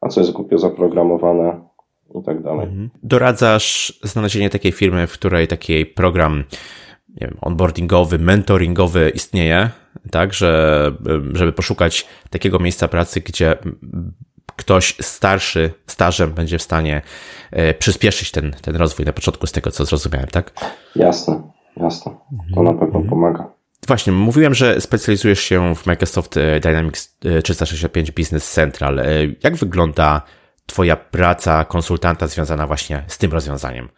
a 0.00 0.08
co 0.08 0.20
jest 0.20 0.32
głupio 0.32 0.58
zaprogramowane 0.58 1.69
i 2.14 2.22
tak 2.24 2.42
dalej. 2.42 2.66
Mhm. 2.66 2.90
Doradzasz 3.02 3.98
znalezienie 4.02 4.50
takiej 4.50 4.72
firmy, 4.72 5.06
w 5.06 5.12
której 5.12 5.48
taki 5.48 5.86
program 5.86 6.44
nie 7.08 7.26
wiem, 7.26 7.36
onboardingowy, 7.40 8.18
mentoringowy 8.18 9.10
istnieje, 9.14 9.70
tak, 10.10 10.34
że, 10.34 10.92
żeby 11.32 11.52
poszukać 11.52 12.06
takiego 12.30 12.58
miejsca 12.58 12.88
pracy, 12.88 13.20
gdzie 13.20 13.56
ktoś 14.56 14.96
starszy, 15.00 15.72
stażem 15.86 16.32
będzie 16.32 16.58
w 16.58 16.62
stanie 16.62 17.02
e, 17.50 17.74
przyspieszyć 17.74 18.30
ten, 18.30 18.52
ten 18.62 18.76
rozwój 18.76 19.06
na 19.06 19.12
początku 19.12 19.46
z 19.46 19.52
tego, 19.52 19.70
co 19.70 19.84
zrozumiałem, 19.84 20.28
tak? 20.28 20.52
Jasne, 20.96 21.42
jasne. 21.76 22.12
To 22.54 22.62
na 22.62 22.72
pewno 22.72 22.86
mhm. 22.86 23.08
pomaga. 23.08 23.52
Właśnie, 23.86 24.12
mówiłem, 24.12 24.54
że 24.54 24.80
specjalizujesz 24.80 25.40
się 25.40 25.74
w 25.74 25.86
Microsoft 25.86 26.36
e, 26.36 26.60
Dynamics 26.60 27.18
365 27.44 28.08
e, 28.08 28.12
Business 28.12 28.52
Central. 28.52 29.00
Jak 29.42 29.56
wygląda 29.56 30.22
Twoja 30.70 30.96
praca 30.96 31.64
konsultanta 31.64 32.26
związana 32.26 32.66
właśnie 32.66 33.04
z 33.06 33.18
tym 33.18 33.32
rozwiązaniem? 33.32 33.88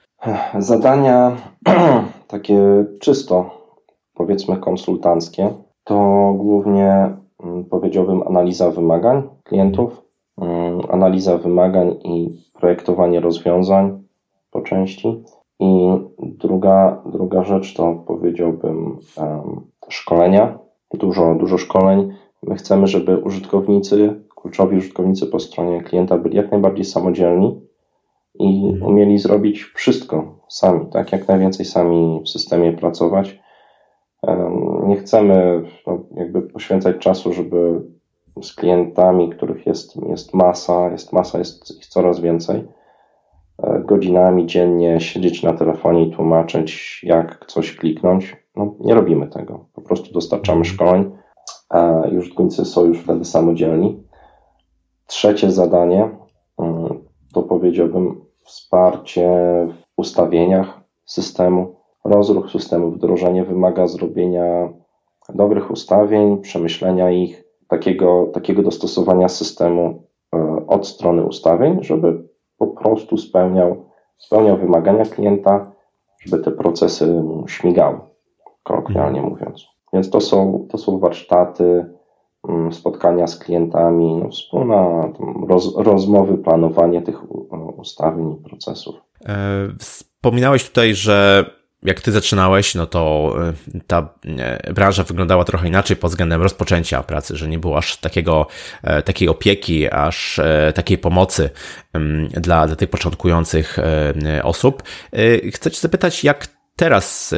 Zadania 0.59 1.37
takie 2.35 2.85
czysto, 3.01 3.51
powiedzmy, 4.15 4.57
konsultanckie, 4.57 5.49
to 5.85 5.95
głównie 6.37 7.17
mm, 7.45 7.65
powiedziałbym 7.65 8.23
analiza 8.29 8.71
wymagań 8.71 9.23
klientów, 9.45 10.03
Mm, 10.41 10.81
analiza 10.91 11.39
wymagań 11.39 11.91
i 12.05 12.43
projektowanie 12.53 13.21
rozwiązań 13.21 14.03
po 14.51 14.61
części. 14.61 15.23
I 15.61 15.89
druga, 16.19 17.03
druga 17.07 17.45
rzecz 17.45 17.75
to 17.75 18.05
powiedziałbym 18.07 18.99
szkolenia. 19.89 20.59
Dużo, 20.95 21.35
dużo 21.35 21.59
szkoleń. 21.59 22.13
My 22.43 22.55
chcemy, 22.55 22.87
żeby 22.87 23.17
użytkownicy, 23.17 24.22
kluczowi 24.43 24.77
użytkownicy 24.77 25.27
po 25.27 25.41
stronie 25.41 25.83
klienta 25.83 26.19
byli 26.19 26.37
jak 26.37 26.51
najbardziej 26.51 26.85
samodzielni 26.85 27.61
i 28.35 28.69
mhm. 28.69 28.93
umieli 28.93 29.19
zrobić 29.19 29.65
wszystko 29.65 30.39
sami, 30.49 30.87
tak 30.87 31.13
jak 31.13 31.29
najwięcej 31.29 31.67
sami 31.67 32.23
w 32.25 32.29
systemie 32.29 32.73
pracować. 32.73 33.41
Nie 34.87 34.97
chcemy 34.97 35.63
no, 35.87 35.99
jakby 36.17 36.43
poświęcać 36.43 36.97
czasu, 36.99 37.33
żeby 37.33 37.83
z 38.43 38.55
klientami, 38.55 39.31
których 39.31 39.67
jest, 39.67 39.97
jest 40.09 40.35
masa, 40.35 40.91
jest 40.91 41.13
masa, 41.13 41.39
jest 41.39 41.79
ich 41.79 41.87
coraz 41.87 42.21
więcej. 42.21 42.65
godzinami 43.85 44.47
dziennie 44.47 45.01
siedzieć 45.01 45.43
na 45.43 45.53
telefonie 45.53 46.07
i 46.07 46.11
tłumaczyć, 46.11 47.01
jak 47.03 47.47
coś 47.47 47.77
kliknąć. 47.77 48.37
No, 48.57 48.75
nie 48.81 48.95
robimy 48.95 49.29
tego. 49.29 49.65
Po 49.75 49.81
prostu 49.81 50.13
dostarczamy 50.13 50.59
mhm. 50.59 50.75
szkoleń, 50.75 51.11
a 51.71 52.03
użytkownicy 52.19 52.65
są 52.65 52.85
już 52.85 52.99
wtedy 52.99 53.25
samodzielni. 53.25 54.03
Trzecie 55.13 55.51
zadanie 55.51 56.11
mm, 56.59 57.05
to 57.35 57.43
powiedziałbym 57.43 58.25
wsparcie 58.45 59.29
w 59.69 59.99
ustawieniach 59.99 60.81
systemu. 61.05 61.77
Rozruch 62.05 62.51
systemu, 62.51 62.91
wdrożenie 62.91 63.45
wymaga 63.45 63.87
zrobienia 63.87 64.73
dobrych 65.29 65.71
ustawień, 65.71 66.41
przemyślenia 66.41 67.11
ich, 67.11 67.45
takiego, 67.69 68.27
takiego 68.27 68.63
dostosowania 68.63 69.29
systemu 69.29 70.03
e, 70.35 70.67
od 70.67 70.87
strony 70.87 71.25
ustawień, 71.25 71.83
żeby 71.83 72.29
po 72.59 72.67
prostu 72.67 73.17
spełniał, 73.17 73.85
spełniał 74.19 74.57
wymagania 74.57 75.05
klienta, 75.05 75.73
żeby 76.21 76.43
te 76.43 76.51
procesy 76.51 77.23
śmigały, 77.47 77.99
kolokwialnie 78.63 79.21
mhm. 79.21 79.29
mówiąc. 79.29 79.67
Więc 79.93 80.11
to 80.11 80.21
są, 80.21 80.67
to 80.71 80.79
są 80.79 80.99
warsztaty, 80.99 81.92
spotkania 82.71 83.27
z 83.27 83.39
klientami, 83.39 84.17
no, 84.17 84.29
wspólna 84.29 85.13
roz, 85.49 85.77
rozmowy, 85.77 86.39
planowanie 86.39 87.03
tych 87.03 87.31
ustawień 87.79 88.33
i 88.33 88.49
procesów. 88.49 88.95
E, 89.27 89.69
wspominałeś 89.79 90.69
tutaj, 90.69 90.95
że 90.95 91.45
jak 91.83 92.01
ty 92.01 92.13
zaczynałeś, 92.13 92.75
no 92.75 92.87
to 92.87 93.35
y, 93.75 93.81
ta 93.87 94.15
y, 94.69 94.73
branża 94.73 95.05
wyglądała 95.05 95.45
trochę 95.45 95.69
inaczej 95.69 95.97
pod 95.97 96.11
względem 96.11 96.43
rozpoczęcia 96.43 97.03
pracy, 97.03 97.37
że 97.37 97.49
nie 97.49 97.59
było 97.59 97.79
aż 97.79 97.97
takiego, 97.97 98.47
e, 98.83 99.03
takiej 99.03 99.29
opieki, 99.29 99.91
aż 99.91 100.39
e, 100.39 100.73
takiej 100.75 100.99
pomocy 100.99 101.51
dla, 102.31 102.67
dla 102.67 102.77
tych 102.77 102.91
początkujących 102.91 103.79
osób. 104.43 104.83
Chcę 105.53 105.71
cię 105.71 105.81
zapytać, 105.81 106.25
jak 106.25 106.49
teraz 106.77 107.35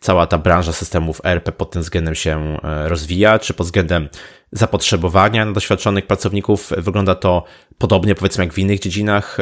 cała 0.00 0.26
ta 0.26 0.38
branża 0.38 0.72
systemów 0.72 1.20
ERP 1.24 1.52
pod 1.52 1.70
tym 1.70 1.82
względem 1.82 2.14
się 2.14 2.56
rozwija? 2.86 3.38
Czy 3.38 3.54
pod 3.54 3.66
względem 3.66 4.08
zapotrzebowania 4.52 5.44
na 5.44 5.52
doświadczonych 5.52 6.06
pracowników 6.06 6.72
wygląda 6.78 7.14
to 7.14 7.44
podobnie, 7.78 8.14
powiedzmy, 8.14 8.44
jak 8.44 8.52
w 8.52 8.58
innych 8.58 8.80
dziedzinach 8.80 9.38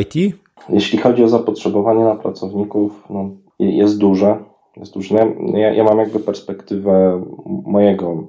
IT? 0.00 0.36
Jeśli 0.68 0.98
chodzi 0.98 1.24
o 1.24 1.28
zapotrzebowanie 1.28 2.04
na 2.04 2.14
pracowników, 2.14 3.04
no, 3.10 3.30
jest 3.58 3.98
duże. 3.98 4.38
Jest 4.76 4.94
duże. 4.94 5.34
Ja, 5.54 5.72
ja 5.72 5.84
mam 5.84 5.98
jakby 5.98 6.20
perspektywę 6.20 7.24
mojego 7.46 8.28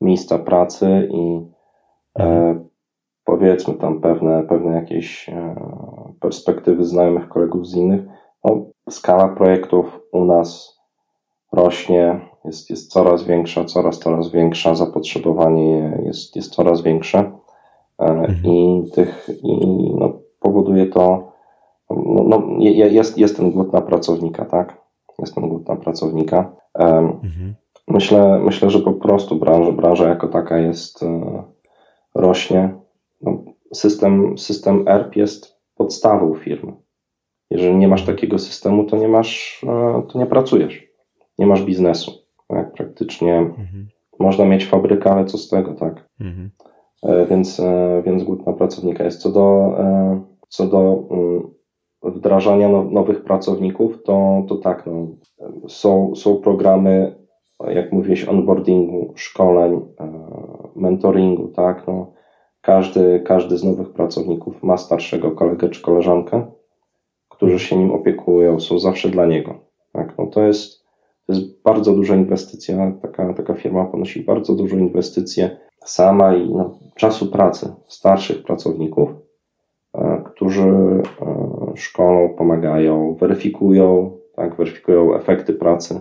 miejsca 0.00 0.38
pracy 0.38 1.08
i 1.12 1.46
e, 2.18 2.24
mhm. 2.24 2.68
powiedzmy 3.24 3.74
tam 3.74 4.00
pewne, 4.00 4.42
pewne 4.42 4.76
jakieś 4.76 5.28
e, 5.28 5.54
perspektywy 6.20 6.84
znajomych 6.84 7.28
kolegów 7.28 7.66
z 7.66 7.74
innych. 7.74 8.00
No, 8.44 8.66
skala 8.90 9.28
projektów 9.28 10.00
u 10.12 10.24
nas 10.24 10.71
rośnie, 11.52 12.20
jest, 12.44 12.70
jest 12.70 12.90
coraz 12.90 13.24
większa, 13.24 13.64
coraz, 13.64 13.98
coraz 13.98 14.30
większa, 14.30 14.74
zapotrzebowanie 14.74 15.98
jest, 16.04 16.36
jest 16.36 16.52
coraz 16.54 16.82
większe 16.82 17.18
e, 17.18 18.04
mhm. 18.04 18.44
i 18.44 18.82
tych, 18.94 19.28
i 19.42 19.66
no, 19.98 20.12
powoduje 20.40 20.86
to 20.86 21.32
no, 21.96 22.22
no, 22.22 22.42
jest, 22.58 23.18
jest 23.18 23.36
ten 23.36 23.50
głód 23.50 23.72
na 23.72 23.80
pracownika, 23.80 24.44
tak? 24.44 24.82
Jest 25.18 25.34
ten 25.34 25.48
głód 25.48 25.68
na 25.68 25.76
pracownika. 25.76 26.52
Mhm. 26.74 27.54
Myślę, 27.88 28.40
myślę, 28.44 28.70
że 28.70 28.78
po 28.78 28.92
prostu 28.92 29.36
branża, 29.36 29.72
branża 29.72 30.08
jako 30.08 30.28
taka 30.28 30.58
jest, 30.58 31.02
e, 31.02 31.42
rośnie. 32.14 32.74
No, 33.22 33.38
system, 33.74 34.38
system 34.38 34.88
ERP 34.88 35.16
jest 35.16 35.58
podstawą 35.76 36.34
firmy. 36.34 36.72
Jeżeli 37.50 37.74
nie 37.74 37.88
masz 37.88 38.04
takiego 38.04 38.38
systemu, 38.38 38.84
to 38.84 38.96
nie 38.96 39.08
masz, 39.08 39.64
e, 39.68 40.02
to 40.12 40.18
nie 40.18 40.26
pracujesz. 40.26 40.91
Nie 41.42 41.48
masz 41.48 41.62
biznesu. 41.64 42.12
Tak? 42.48 42.72
Praktycznie 42.72 43.38
mhm. 43.38 43.88
można 44.18 44.44
mieć 44.44 44.66
fabrykę, 44.66 45.10
ale 45.10 45.24
co 45.24 45.38
z 45.38 45.48
tego, 45.48 45.74
tak? 45.74 46.08
Mhm. 46.20 46.50
E, 47.02 47.26
więc, 47.26 47.62
więc 48.04 48.22
głód 48.22 48.46
na 48.46 48.52
pracownika 48.52 49.04
jest. 49.04 49.20
Co 49.20 49.32
do, 49.32 49.76
co 50.48 50.66
do 50.66 51.04
mm, 51.10 51.50
wdrażania 52.02 52.68
nowych 52.68 53.24
pracowników, 53.24 54.02
to, 54.02 54.44
to 54.48 54.56
tak, 54.56 54.86
no, 54.86 55.06
są, 55.68 56.14
są 56.14 56.36
programy, 56.36 57.14
jak 57.68 57.92
mówiłeś, 57.92 58.24
onboardingu, 58.24 59.12
szkoleń, 59.16 59.80
e, 60.00 60.12
mentoringu, 60.76 61.48
tak, 61.48 61.86
no, 61.86 62.12
każdy, 62.60 63.20
każdy 63.26 63.58
z 63.58 63.64
nowych 63.64 63.92
pracowników 63.92 64.62
ma 64.62 64.76
starszego 64.76 65.30
kolegę 65.30 65.68
czy 65.68 65.82
koleżankę, 65.82 66.46
którzy 67.28 67.58
się 67.58 67.76
nim 67.76 67.90
opiekują, 67.90 68.60
są 68.60 68.78
zawsze 68.78 69.08
dla 69.08 69.26
niego, 69.26 69.54
tak, 69.92 70.18
no, 70.18 70.26
to 70.26 70.42
jest, 70.42 70.81
to 71.26 71.32
jest 71.32 71.62
bardzo 71.62 71.92
duża 71.92 72.14
inwestycja, 72.14 72.92
taka, 73.02 73.34
taka 73.34 73.54
firma 73.54 73.84
ponosi 73.84 74.22
bardzo 74.22 74.54
dużą 74.54 74.78
inwestycję 74.78 75.56
sama 75.84 76.34
i 76.34 76.50
no, 76.50 76.78
czasu 76.96 77.26
pracy 77.26 77.72
starszych 77.88 78.42
pracowników, 78.42 79.10
e, 79.94 80.22
którzy 80.26 80.62
e, 80.62 81.02
szkolą, 81.76 82.28
pomagają, 82.28 83.14
weryfikują, 83.14 84.16
tak, 84.36 84.56
weryfikują 84.56 85.14
efekty 85.14 85.52
pracy 85.52 86.00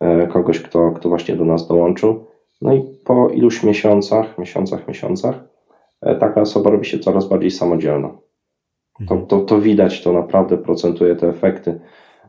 e, 0.00 0.26
kogoś, 0.26 0.60
kto, 0.60 0.90
kto 0.90 1.08
właśnie 1.08 1.36
do 1.36 1.44
nas 1.44 1.68
dołączył. 1.68 2.26
No 2.62 2.74
i 2.74 2.82
po 3.04 3.28
iluś 3.28 3.62
miesiącach, 3.62 4.38
miesiącach, 4.38 4.88
miesiącach, 4.88 5.44
taka 6.20 6.40
osoba 6.40 6.70
robi 6.70 6.84
się 6.84 6.98
coraz 6.98 7.28
bardziej 7.28 7.50
samodzielna. 7.50 8.10
To, 9.08 9.16
to, 9.16 9.40
to 9.40 9.60
widać, 9.60 10.02
to 10.02 10.12
naprawdę 10.12 10.58
procentuje 10.58 11.16
te 11.16 11.28
efekty, 11.28 11.80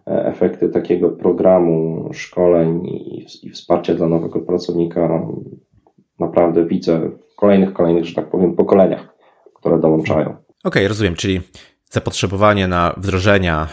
efekty 0.05 0.69
takiego 0.69 1.09
programu, 1.09 2.09
szkoleń 2.13 2.87
i, 3.43 3.49
wsparcia 3.49 3.93
dla 3.93 4.07
nowego 4.07 4.39
pracownika. 4.39 5.27
Naprawdę 6.19 6.65
widzę 6.65 6.99
w 6.99 7.35
kolejnych, 7.35 7.73
kolejnych, 7.73 8.05
że 8.05 8.15
tak 8.15 8.29
powiem, 8.29 8.55
pokoleniach, 8.55 9.15
które 9.53 9.79
dołączają. 9.79 10.29
Okej, 10.29 10.43
okay, 10.63 10.87
rozumiem, 10.87 11.15
czyli 11.15 11.41
zapotrzebowanie 11.93 12.67
na 12.67 12.93
wdrożenia 12.97 13.67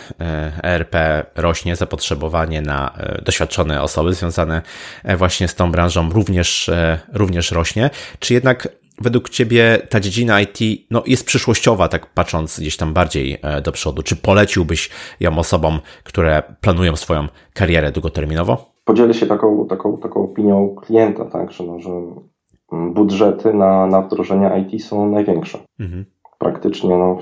ERP 0.63 0.95
rośnie, 1.37 1.77
zapotrzebowanie 1.77 2.63
na 2.63 2.95
e, 2.97 3.23
doświadczone 3.23 3.83
osoby 3.83 4.15
związane 4.15 4.63
e, 5.05 5.17
właśnie 5.17 5.49
z 5.49 5.55
tą 5.55 5.73
branżą 5.73 6.11
również, 6.11 6.69
e, 6.69 6.99
również 7.13 7.51
rośnie. 7.51 7.91
Czy 8.19 8.35
jednak 8.35 8.69
według 9.01 9.29
Ciebie 9.29 9.79
ta 9.91 10.01
dziedzina 10.01 10.41
IT 10.41 10.59
no, 10.91 11.03
jest 11.07 11.27
przyszłościowa, 11.27 11.89
tak 11.89 12.07
patrząc 12.15 12.61
gdzieś 12.61 12.77
tam 12.77 12.93
bardziej 12.93 13.39
do 13.65 13.73
przodu? 13.73 14.03
Czy 14.03 14.17
poleciłbyś 14.17 14.91
ją 15.21 15.39
osobom, 15.39 15.81
które 16.05 16.43
planują 16.61 16.97
swoją 16.97 17.27
karierę 17.55 17.93
długoterminowo? 17.93 18.71
Podzielę 18.85 19.15
się 19.15 19.27
taką, 19.27 19.67
taką, 19.67 19.99
taką 19.99 20.25
opinią 20.25 20.75
klienta, 20.75 21.25
tak, 21.25 21.53
że, 21.53 21.65
no, 21.65 21.81
że 21.81 21.91
budżety 22.73 23.55
na, 23.55 23.87
na 23.87 24.03
wdrożenia 24.03 24.57
IT 24.57 24.85
są 24.85 25.11
największe. 25.11 25.59
Mhm. 25.81 26.05
Praktycznie 26.39 26.99
no, 26.99 27.19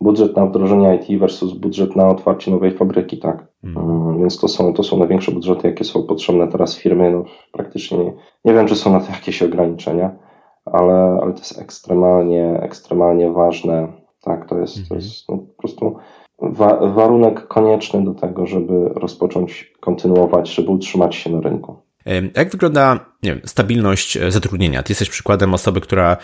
budżet 0.00 0.36
na 0.36 0.46
wdrożenie 0.46 0.96
IT 0.96 1.20
versus 1.20 1.52
budżet 1.52 1.96
na 1.96 2.08
otwarcie 2.08 2.50
nowej 2.50 2.70
fabryki, 2.70 3.18
tak? 3.18 3.46
Mm. 3.64 4.18
Więc 4.18 4.38
to 4.40 4.48
są, 4.48 4.72
to 4.72 4.82
są 4.82 4.98
największe 4.98 5.32
budżety, 5.32 5.68
jakie 5.68 5.84
są 5.84 6.02
potrzebne 6.02 6.48
teraz 6.48 6.76
firmy. 6.76 7.10
No, 7.10 7.24
praktycznie 7.52 7.98
nie, 7.98 8.12
nie 8.44 8.54
wiem, 8.54 8.66
czy 8.66 8.76
są 8.76 8.92
na 8.92 9.00
to 9.00 9.12
jakieś 9.12 9.42
ograniczenia, 9.42 10.10
ale, 10.64 11.18
ale 11.22 11.32
to 11.32 11.38
jest 11.38 11.58
ekstremalnie, 11.58 12.60
ekstremalnie 12.62 13.30
ważne. 13.30 13.92
Tak, 14.22 14.48
to 14.48 14.58
jest, 14.58 14.74
to 14.74 14.80
mhm. 14.80 15.00
jest 15.00 15.28
no, 15.28 15.38
po 15.38 15.62
prostu 15.62 15.96
wa 16.38 16.76
warunek 16.86 17.48
konieczny 17.48 18.04
do 18.04 18.14
tego, 18.14 18.46
żeby 18.46 18.88
rozpocząć, 18.88 19.72
kontynuować, 19.80 20.54
żeby 20.54 20.70
utrzymać 20.70 21.14
się 21.14 21.30
na 21.30 21.40
rynku. 21.40 21.76
Jak 22.36 22.50
wygląda 22.50 23.00
nie 23.22 23.34
wiem, 23.34 23.40
stabilność 23.44 24.16
e, 24.16 24.30
zatrudnienia? 24.30 24.82
Ty 24.82 24.90
jesteś 24.90 25.10
przykładem 25.10 25.54
osoby, 25.54 25.80
która 25.80 26.16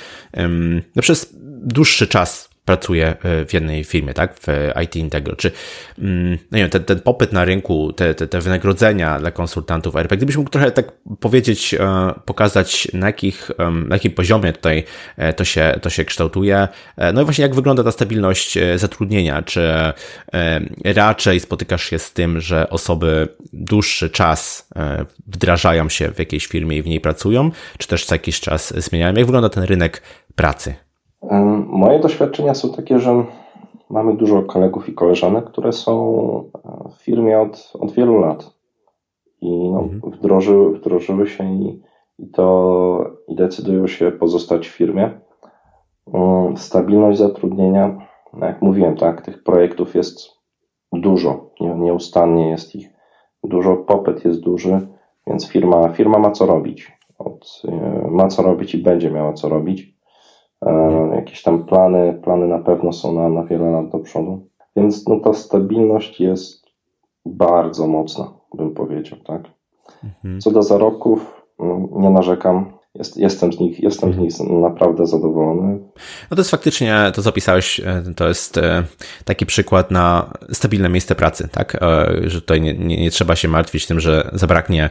no, 0.97 1.03
przez 1.03 1.37
dłuższy 1.63 2.07
czas 2.07 2.56
pracuje 2.67 3.17
e, 3.23 3.47
w 3.47 3.55
jednej 3.55 3.85
firmie, 3.85 4.15
tak, 4.15 4.35
w 4.41 4.47
IT 4.85 4.97
Integro, 4.97 5.37
czy 5.37 5.53
mm, 5.99 6.39
no 6.51 6.59
wiem, 6.59 6.71
ten, 6.71 6.85
ten 6.85 7.01
popyt 7.01 7.33
na 7.33 7.45
rynku, 7.45 7.93
te, 7.93 8.15
te, 8.15 8.27
te 8.27 8.41
wynagrodzenia 8.41 9.19
dla 9.19 9.31
konsultantów 9.31 9.97
ERP, 9.97 10.17
gdybyś 10.17 10.37
mógł 10.37 10.51
trochę 10.51 10.71
tak 10.71 10.93
powiedzieć, 11.21 11.75
e, 11.75 12.15
pokazać 12.25 12.89
na, 12.93 13.07
jakich, 13.07 13.51
na 13.89 13.97
jakim 13.97 14.13
poziomie 14.13 14.53
tutaj 14.53 14.85
e, 15.17 15.33
to 15.33 15.45
się, 15.45 15.79
to 15.83 15.91
się 15.91 16.05
kształtuje, 16.05 16.69
no 17.15 17.23
i 17.23 17.25
właśnie 17.25 17.43
jak 17.43 17.55
wygląda 17.55 17.85
ta 17.85 17.93
stabilność 17.93 18.59
zatrudnienia, 18.77 19.43
czy 19.43 19.73
raczej 20.85 21.41
spotykasz 21.41 21.85
się 21.85 21.99
z 21.99 22.13
tym, 22.13 22.41
że 22.41 22.71
osoby 22.71 23.29
dłuższy 23.53 24.11
czas 24.11 24.69
wdrażają 25.27 25.89
się 25.89 26.11
w 26.13 26.19
jakiejś 26.19 26.47
firmie 26.47 26.77
i 26.77 26.83
w 26.83 26.87
niej 26.87 27.01
pracują, 27.01 27.51
czy 27.79 27.89
też 27.89 28.05
co 28.05 28.15
jakiś 28.15 28.41
czas 28.41 28.75
zmieniają, 28.77 29.15
jak 29.15 29.27
wygląda 29.27 29.49
ten 29.49 29.63
rynek 29.63 30.03
pracy? 30.35 30.86
Moje 31.67 31.99
doświadczenia 31.99 32.55
są 32.55 32.73
takie, 32.73 32.99
że 32.99 33.25
mamy 33.91 34.17
dużo 34.17 34.43
kolegów 34.43 34.89
i 34.89 34.95
koleżanek, 34.95 35.45
które 35.45 35.73
są 35.73 36.51
e, 36.65 36.89
w 36.89 37.03
firmie 37.03 37.41
od, 37.41 37.73
od 37.81 37.93
wielu 37.93 38.19
lat 38.19 38.57
i 39.41 39.71
no, 39.71 39.81
mhm. 39.81 40.13
wdrożyły, 40.13 40.79
wdrożyły 40.79 41.27
się 41.27 41.55
i, 41.55 41.83
i 42.19 42.29
to 42.31 43.11
i 43.29 43.35
decydują 43.35 43.87
się 43.87 44.13
pozostać 44.13 44.69
w 44.69 44.77
firmie. 44.77 45.21
Stabilność 46.57 47.19
zatrudnienia 47.19 47.97
jak 48.41 48.63
mówiłem, 48.63 48.97
tak, 48.97 49.23
tych 49.23 49.43
projektów 49.43 49.95
jest 49.95 50.19
dużo, 50.93 51.51
nie, 51.61 51.75
nieustannie 51.75 52.49
jest 52.49 52.75
ich 52.75 52.91
dużo, 53.45 53.77
popyt 53.77 54.25
jest 54.25 54.41
duży, 54.41 54.87
więc 55.27 55.49
firma, 55.49 55.89
firma 55.89 56.19
ma 56.19 56.31
co 56.31 56.47
robić. 56.47 56.93
Od, 57.19 57.63
e, 57.69 58.09
ma 58.11 58.29
co 58.29 58.43
robić 58.43 58.75
i 58.75 58.79
będzie 58.79 59.11
miała 59.11 59.33
co 59.33 59.49
robić. 59.49 59.96
E, 60.65 61.11
jakieś 61.15 61.43
tam 61.43 61.65
plany, 61.65 62.21
plany 62.25 62.47
na 62.47 62.59
pewno 62.59 62.93
są 62.93 63.13
na, 63.13 63.29
na 63.29 63.45
wiele 63.45 63.71
lat 63.71 63.89
do 63.89 63.99
przodu. 63.99 64.49
Więc 64.77 65.09
no, 65.09 65.21
ta 65.21 65.33
stabilność 65.33 66.21
jest 66.21 66.67
bardzo 67.27 67.87
mocna, 67.87 68.33
bym 68.55 68.75
powiedział, 68.75 69.19
tak. 69.19 69.43
Mhm. 70.05 70.41
Co 70.41 70.51
do 70.51 70.63
zarobków, 70.63 71.47
no, 71.59 71.89
nie 71.93 72.11
narzekam. 72.11 72.76
Jest, 72.99 73.17
jestem, 73.17 73.53
z 73.53 73.61
nich, 73.61 73.81
jestem 73.81 74.13
z 74.13 74.19
nich 74.19 74.33
naprawdę 74.41 75.07
zadowolony. 75.07 75.79
No 76.31 76.35
to 76.35 76.37
jest 76.37 76.51
faktycznie, 76.51 77.13
to 77.15 77.23
co 77.23 77.31
opisałeś, 77.31 77.81
e, 77.81 78.03
to 78.17 78.29
jest 78.29 78.59
e, 78.59 78.85
taki 79.25 79.47
przykład 79.47 79.91
na 79.91 80.33
stabilne 80.53 80.89
miejsce 80.89 81.15
pracy, 81.15 81.49
tak? 81.53 81.75
E, 81.75 82.07
że 82.25 82.41
tutaj 82.41 82.61
nie, 82.61 82.75
nie, 82.75 83.03
nie 83.03 83.11
trzeba 83.11 83.37
się 83.37 83.49
martwić 83.49 83.87
tym, 83.87 84.01
że 84.01 84.31
zabraknie, 84.33 84.91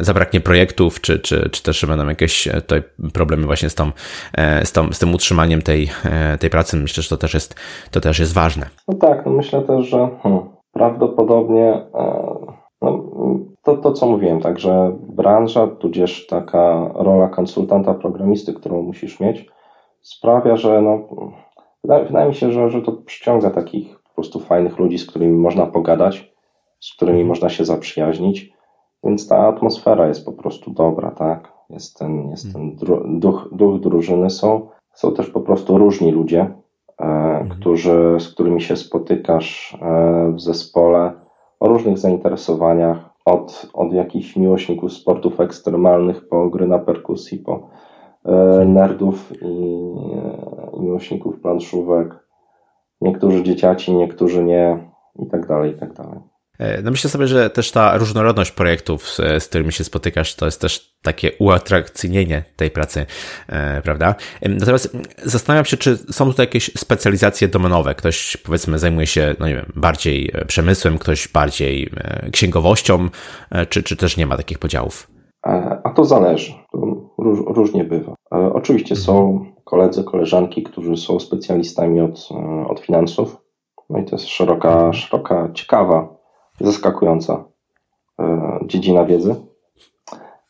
zabraknie 0.00 0.40
projektów, 0.40 1.00
czy, 1.00 1.18
czy, 1.18 1.50
czy 1.50 1.62
też 1.62 1.86
będą 1.86 2.08
jakieś 2.08 2.48
tutaj 2.54 2.82
problemy 3.12 3.46
właśnie 3.46 3.70
z, 3.70 3.74
tą, 3.74 3.90
z, 4.64 4.72
tą, 4.72 4.92
z 4.92 4.98
tym 4.98 5.14
utrzymaniem 5.14 5.62
tej, 5.62 5.90
tej 6.40 6.50
pracy. 6.50 6.76
Myślę, 6.76 7.02
że 7.02 7.08
to 7.08 7.16
też 7.16 7.34
jest, 7.34 7.54
to 7.90 8.00
też 8.00 8.18
jest 8.18 8.34
ważne. 8.34 8.66
No 8.88 8.94
tak, 8.94 9.26
no 9.26 9.32
myślę 9.32 9.62
też, 9.62 9.86
że 9.86 10.08
hmm, 10.22 10.42
prawdopodobnie 10.72 11.86
no, 11.94 12.35
to, 13.66 13.76
to, 13.76 13.92
co 13.92 14.06
mówiłem, 14.06 14.40
także 14.40 14.96
branża, 15.00 15.66
tudzież 15.66 16.26
taka 16.26 16.90
rola 16.94 17.28
konsultanta 17.28 17.94
programisty, 17.94 18.54
którą 18.54 18.82
musisz 18.82 19.20
mieć, 19.20 19.50
sprawia, 20.02 20.56
że 20.56 20.82
no, 20.82 20.98
wydaje, 21.82 22.04
wydaje 22.04 22.28
mi 22.28 22.34
się, 22.34 22.52
że, 22.52 22.70
że 22.70 22.82
to 22.82 22.92
przyciąga 22.92 23.50
takich 23.50 23.98
po 24.02 24.14
prostu 24.14 24.40
fajnych 24.40 24.78
ludzi, 24.78 24.98
z 24.98 25.06
którymi 25.06 25.36
można 25.36 25.66
pogadać, 25.66 26.34
z 26.80 26.94
którymi 26.94 27.18
mhm. 27.18 27.28
można 27.28 27.48
się 27.48 27.64
zaprzyjaźnić, 27.64 28.52
więc 29.04 29.28
ta 29.28 29.46
atmosfera 29.46 30.08
jest 30.08 30.24
po 30.24 30.32
prostu 30.32 30.70
dobra, 30.70 31.10
tak? 31.10 31.52
Jest 31.70 31.98
ten, 31.98 32.30
jest 32.30 32.52
ten 32.52 32.62
mhm. 32.62 33.20
duch, 33.20 33.48
duch 33.52 33.80
drużyny, 33.80 34.30
są, 34.30 34.68
są 34.94 35.14
też 35.14 35.30
po 35.30 35.40
prostu 35.40 35.78
różni 35.78 36.10
ludzie, 36.12 36.40
e, 36.40 37.04
mhm. 37.04 37.48
którzy, 37.48 38.16
z 38.18 38.28
którymi 38.28 38.60
się 38.60 38.76
spotykasz 38.76 39.78
e, 39.82 40.32
w 40.32 40.40
zespole 40.40 41.12
o 41.60 41.68
różnych 41.68 41.98
zainteresowaniach, 41.98 43.15
od, 43.26 43.70
od 43.72 43.92
jakichś 43.92 44.36
miłośników 44.36 44.92
sportów 44.92 45.40
ekstremalnych 45.40 46.28
po 46.28 46.50
gry 46.50 46.66
na 46.66 46.78
perkusji, 46.78 47.38
po 47.38 47.68
e, 48.24 48.64
nerdów 48.64 49.32
i, 49.42 49.82
e, 50.76 50.80
miłośników 50.80 51.40
planszówek. 51.40 52.26
Niektórzy 53.00 53.42
dzieciaci, 53.42 53.94
niektórzy 53.94 54.44
nie 54.44 54.90
i 55.18 55.26
tak 55.26 55.46
dalej, 55.46 55.72
i 55.72 55.78
tak 55.78 55.92
dalej. 55.92 56.20
E, 56.58 56.82
no 56.82 56.90
myślę 56.90 57.10
sobie, 57.10 57.26
że 57.26 57.50
też 57.50 57.70
ta 57.70 57.98
różnorodność 57.98 58.50
projektów, 58.50 59.08
z 59.38 59.44
którymi 59.48 59.72
się 59.72 59.84
spotykasz, 59.84 60.34
to 60.34 60.44
jest 60.44 60.60
też 60.60 60.96
takie 61.02 61.32
uatrakcyjnienie 61.38 62.44
tej 62.56 62.70
pracy, 62.70 63.06
e, 63.48 63.82
prawda? 63.82 64.14
Natomiast 64.42 64.96
zastanawiam 65.22 65.64
się, 65.64 65.76
czy 65.76 65.96
są 65.96 66.30
tutaj 66.30 66.46
jakieś 66.46 66.70
specjalizacje 66.76 67.48
domenowe. 67.48 67.94
Ktoś, 67.94 68.36
powiedzmy, 68.36 68.78
zajmuje 68.78 69.06
się, 69.06 69.34
no 69.40 69.48
nie 69.48 69.54
wiem, 69.54 69.72
bardziej 69.76 70.30
e, 70.34 70.44
przemysłem, 70.44 70.98
ktoś 70.98 71.28
bardziej 71.28 71.90
księgowością, 72.32 73.08
czy, 73.68 73.82
czy 73.82 73.96
też 73.96 74.16
nie 74.16 74.26
ma 74.26 74.36
takich 74.36 74.58
podziałów? 74.58 75.10
A 75.84 75.90
to 75.90 76.04
zależy. 76.04 76.52
To 76.72 76.78
róż, 77.18 77.38
różnie 77.46 77.84
bywa. 77.84 78.14
Oczywiście 78.30 78.94
mhm. 78.94 79.04
są 79.04 79.46
koledzy, 79.64 80.04
koleżanki, 80.04 80.62
którzy 80.62 80.96
są 80.96 81.20
specjalistami 81.20 82.00
od, 82.00 82.28
od 82.68 82.80
finansów. 82.80 83.36
No 83.90 83.98
i 83.98 84.04
to 84.04 84.16
jest 84.16 84.28
szeroka, 84.28 84.72
mhm. 84.72 84.92
szeroka, 84.92 85.48
ciekawa 85.54 86.16
zaskakująca 86.60 87.44
e, 88.20 88.58
dziedzina 88.66 89.04
wiedzy. 89.04 89.34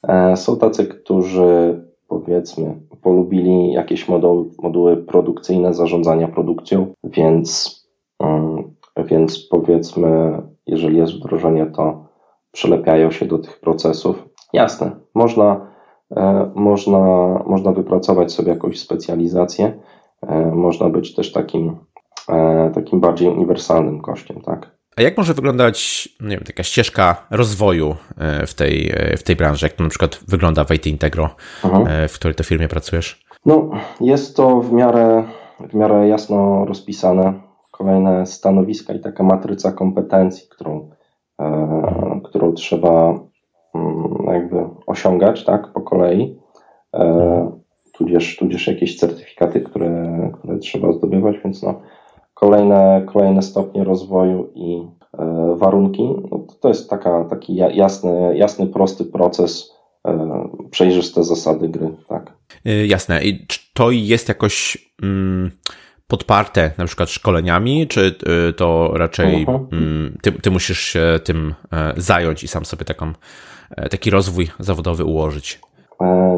E, 0.08 0.36
są 0.36 0.58
tacy, 0.58 0.86
którzy 0.86 1.80
powiedzmy 2.08 2.74
polubili 3.02 3.72
jakieś 3.72 4.08
moduły, 4.08 4.44
moduły 4.58 4.96
produkcyjne 4.96 5.74
zarządzania 5.74 6.28
produkcją, 6.28 6.86
więc, 7.04 7.80
mm, 8.20 8.74
więc 9.04 9.48
powiedzmy, 9.50 10.42
jeżeli 10.66 10.96
jest 10.96 11.12
wdrożenie, 11.12 11.66
to 11.66 12.06
przylepiają 12.52 13.10
się 13.10 13.26
do 13.26 13.38
tych 13.38 13.60
procesów. 13.60 14.28
Jasne, 14.52 14.90
można, 15.14 15.70
e, 16.16 16.50
można, 16.54 16.98
można 17.46 17.72
wypracować 17.72 18.32
sobie 18.32 18.52
jakąś 18.52 18.80
specjalizację, 18.80 19.72
można 20.52 20.88
być 20.88 21.14
też 21.14 21.32
takim, 21.32 21.76
takim 22.74 23.00
bardziej 23.00 23.28
uniwersalnym 23.28 24.00
kościem, 24.00 24.40
tak? 24.40 24.75
A 24.98 25.02
jak 25.02 25.18
może 25.18 25.34
wyglądać, 25.34 26.08
nie 26.20 26.36
wiem, 26.36 26.44
taka 26.44 26.62
ścieżka 26.62 27.26
rozwoju 27.30 27.96
e, 28.18 28.46
w 28.46 28.54
tej, 28.54 28.90
e, 28.94 29.16
w 29.16 29.22
tej 29.22 29.36
branży? 29.36 29.66
Jak 29.66 29.72
to 29.72 29.82
na 29.82 29.90
przykład 29.90 30.20
wygląda 30.28 30.64
w 30.64 30.70
IT 30.70 30.86
Integro, 30.86 31.30
mhm. 31.64 31.86
E, 31.86 32.08
w 32.08 32.14
której 32.14 32.34
to 32.34 32.44
firmie 32.44 32.68
pracujesz? 32.68 33.24
No, 33.46 33.70
jest 34.00 34.36
to 34.36 34.60
w 34.60 34.72
miarę, 34.72 35.24
w 35.70 35.74
miarę 35.74 36.08
jasno 36.08 36.64
rozpisane. 36.64 37.32
Kolejne 37.70 38.26
stanowiska 38.26 38.94
i 38.94 39.00
taka 39.00 39.24
matryca 39.24 39.72
kompetencji, 39.72 40.48
którą, 40.48 40.90
e, 41.40 42.20
którą 42.24 42.52
trzeba 42.52 43.20
mm, 43.74 44.26
jakby 44.26 44.56
osiągać, 44.86 45.44
tak, 45.44 45.72
po 45.72 45.80
kolei. 45.80 46.38
E, 46.94 47.50
tudzież, 47.92 48.36
tudzież 48.36 48.66
jakieś 48.66 48.98
certyfikaty, 48.98 49.60
które, 49.60 50.30
które 50.38 50.58
trzeba 50.58 50.92
zdobywać, 50.92 51.36
więc 51.44 51.62
no, 51.62 51.80
kolejne, 52.36 53.06
kolejne 53.12 53.42
stopnie 53.42 53.84
rozwoju 53.84 54.52
i 54.54 54.82
e, 55.18 55.54
warunki. 55.56 56.02
No 56.30 56.46
to 56.60 56.68
jest 56.68 56.90
taka, 56.90 57.24
taki 57.24 57.54
jasny, 57.54 58.36
jasny, 58.36 58.66
prosty 58.66 59.04
proces, 59.04 59.72
e, 60.08 60.48
przejrzyste 60.70 61.24
zasady 61.24 61.68
gry. 61.68 61.90
Tak. 62.08 62.32
E, 62.66 62.86
jasne. 62.86 63.24
I 63.24 63.46
czy 63.46 63.60
to 63.74 63.90
jest 63.90 64.28
jakoś 64.28 64.78
mm, 65.02 65.50
podparte 66.08 66.70
na 66.78 66.84
przykład 66.84 67.10
szkoleniami, 67.10 67.86
czy 67.86 68.14
to 68.56 68.90
raczej 68.94 69.40
mhm. 69.40 69.66
mm, 69.72 70.18
ty, 70.22 70.32
ty 70.32 70.50
musisz 70.50 70.80
się 70.80 71.20
tym 71.24 71.54
zająć 71.96 72.44
i 72.44 72.48
sam 72.48 72.64
sobie 72.64 72.84
taką, 72.84 73.12
taki 73.90 74.10
rozwój 74.10 74.48
zawodowy 74.58 75.04
ułożyć? 75.04 75.60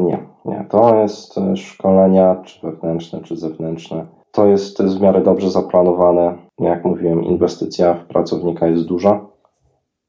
Nie, 0.03 0.27
nie. 0.45 0.65
To 0.69 0.95
jest 1.01 1.35
szkolenia, 1.55 2.35
czy 2.45 2.61
wewnętrzne, 2.61 3.21
czy 3.21 3.37
zewnętrzne 3.37 4.18
to 4.31 4.47
jest, 4.47 4.77
to 4.77 4.83
jest 4.83 4.97
w 4.97 5.01
miarę 5.01 5.21
dobrze 5.21 5.49
zaplanowane. 5.49 6.37
Jak 6.59 6.85
mówiłem, 6.85 7.23
inwestycja 7.23 7.93
w 7.93 8.05
pracownika 8.05 8.67
jest 8.67 8.85
duża 8.85 9.25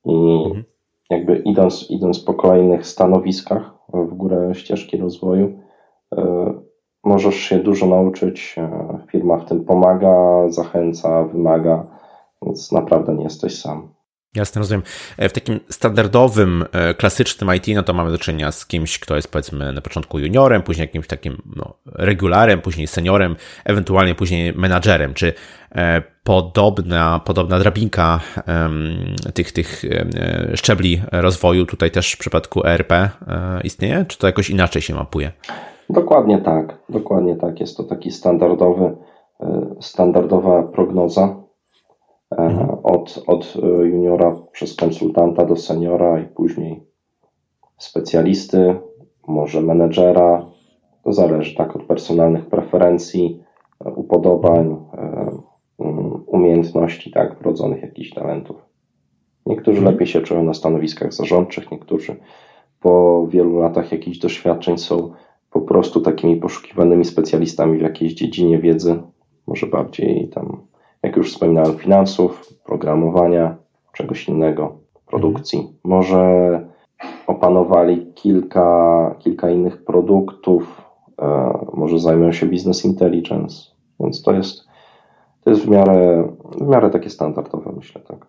i 0.05 0.45
mhm. 0.47 0.65
jakby 1.11 1.37
idąc, 1.37 1.91
idąc 1.91 2.21
po 2.21 2.35
kolejnych 2.35 2.87
stanowiskach 2.87 3.75
w 3.93 4.15
górę 4.15 4.55
ścieżki 4.55 4.97
rozwoju, 4.97 5.47
y, 6.15 6.21
możesz 7.05 7.35
się 7.35 7.59
dużo 7.59 7.87
nauczyć. 7.87 8.55
E, 8.59 8.99
firma 9.11 9.37
w 9.37 9.45
tym 9.45 9.65
pomaga, 9.65 10.49
zachęca, 10.49 11.25
wymaga, 11.25 11.87
więc 12.43 12.73
naprawdę 12.73 13.15
nie 13.15 13.25
jesteś 13.25 13.61
sam. 13.61 13.89
Jasne, 14.37 14.59
rozumiem. 14.59 14.83
E, 15.19 15.29
w 15.29 15.33
takim 15.33 15.61
standardowym, 15.69 16.65
e, 16.73 16.95
klasycznym 16.95 17.55
IT, 17.55 17.67
no 17.75 17.83
to 17.83 17.95
mamy 17.95 18.11
do 18.11 18.19
czynienia 18.19 18.53
z 18.53 18.67
kimś, 18.67 18.99
kto 18.99 19.17
jest 19.17 19.33
powiedzmy 19.33 19.73
na 19.73 19.81
początku 19.81 20.19
juniorem, 20.19 20.63
później 20.63 20.87
jakimś 20.87 21.07
takim 21.07 21.43
no, 21.57 21.75
regularem, 21.87 22.61
później 22.61 22.87
seniorem, 22.87 23.37
ewentualnie 23.65 24.15
później 24.15 24.53
menadżerem. 24.55 25.15
Czy 25.15 25.33
e, 25.73 26.03
podobna, 26.25 27.21
podobna 27.25 27.59
drabinka 27.59 28.21
tych, 29.35 29.53
tych 29.53 29.83
szczebli 30.55 31.03
rozwoju 31.13 31.67
tutaj 31.67 31.91
też 31.91 32.13
w 32.13 32.19
przypadku 32.19 32.67
ERP 32.67 32.93
istnieje? 33.65 34.05
Czy 34.09 34.19
to 34.19 34.27
jakoś 34.27 34.51
inaczej 34.51 34.83
się 34.83 34.95
mapuje? 34.95 35.33
Dokładnie 35.91 36.39
tak, 36.39 36.79
dokładnie 36.89 37.37
tak. 37.37 37.61
Jest 37.61 37.77
to 37.77 37.85
taki 37.85 38.11
standardowy, 38.11 38.97
standardowa 39.81 40.63
prognoza 40.63 41.37
Mhm. 42.39 42.79
od, 42.83 43.25
od 43.27 43.55
e, 43.63 43.67
juniora 43.67 44.37
przez 44.53 44.77
konsultanta 44.77 45.45
do 45.45 45.57
seniora 45.57 46.21
i 46.21 46.25
później 46.25 46.83
specjalisty, 47.79 48.75
może 49.29 49.61
menedżera. 49.61 50.47
To 51.05 51.13
zależy 51.13 51.57
tak 51.57 51.77
od 51.77 51.83
personalnych 51.83 52.47
preferencji, 52.47 53.43
e, 53.85 53.91
upodobań, 53.91 54.77
e, 54.93 55.31
umiejętności, 56.27 57.11
tak, 57.11 57.39
wrodzonych 57.39 57.83
jakichś 57.83 58.11
talentów. 58.11 58.57
Niektórzy 59.47 59.79
mhm. 59.79 59.95
lepiej 59.95 60.07
się 60.07 60.21
czują 60.21 60.43
na 60.43 60.55
stanowiskach 60.55 61.13
zarządczych, 61.13 61.71
niektórzy 61.71 62.17
po 62.81 63.27
wielu 63.27 63.59
latach 63.59 63.93
jakichś 63.93 64.19
doświadczeń 64.19 64.79
są 64.79 65.13
po 65.51 65.61
prostu 65.61 66.01
takimi 66.01 66.37
poszukiwanymi 66.37 67.05
specjalistami 67.05 67.79
w 67.79 67.83
jakiejś 67.83 68.15
dziedzinie 68.15 68.59
wiedzy, 68.59 69.03
może 69.47 69.67
bardziej 69.67 70.29
tam 70.29 70.70
jak 71.03 71.17
już 71.17 71.33
wspominałem, 71.33 71.79
finansów, 71.79 72.55
programowania, 72.65 73.57
czegoś 73.93 74.29
innego, 74.29 74.79
produkcji. 75.07 75.69
Może 75.85 76.21
opanowali 77.27 78.13
kilka, 78.15 79.15
kilka 79.19 79.51
innych 79.51 79.85
produktów, 79.85 80.83
e, 81.23 81.59
może 81.75 81.99
zajmują 81.99 82.33
się 82.33 82.47
business 82.47 82.85
intelligence, 82.85 83.57
więc 84.01 84.23
to 84.23 84.33
jest, 84.33 84.70
to 85.45 85.51
jest 85.51 85.63
w 85.63 85.69
miarę, 85.69 86.29
w 86.61 86.69
miarę 86.69 86.91
takie 86.91 87.11
standardowe, 87.11 87.73
myślę, 87.77 88.01
tak. 88.09 88.27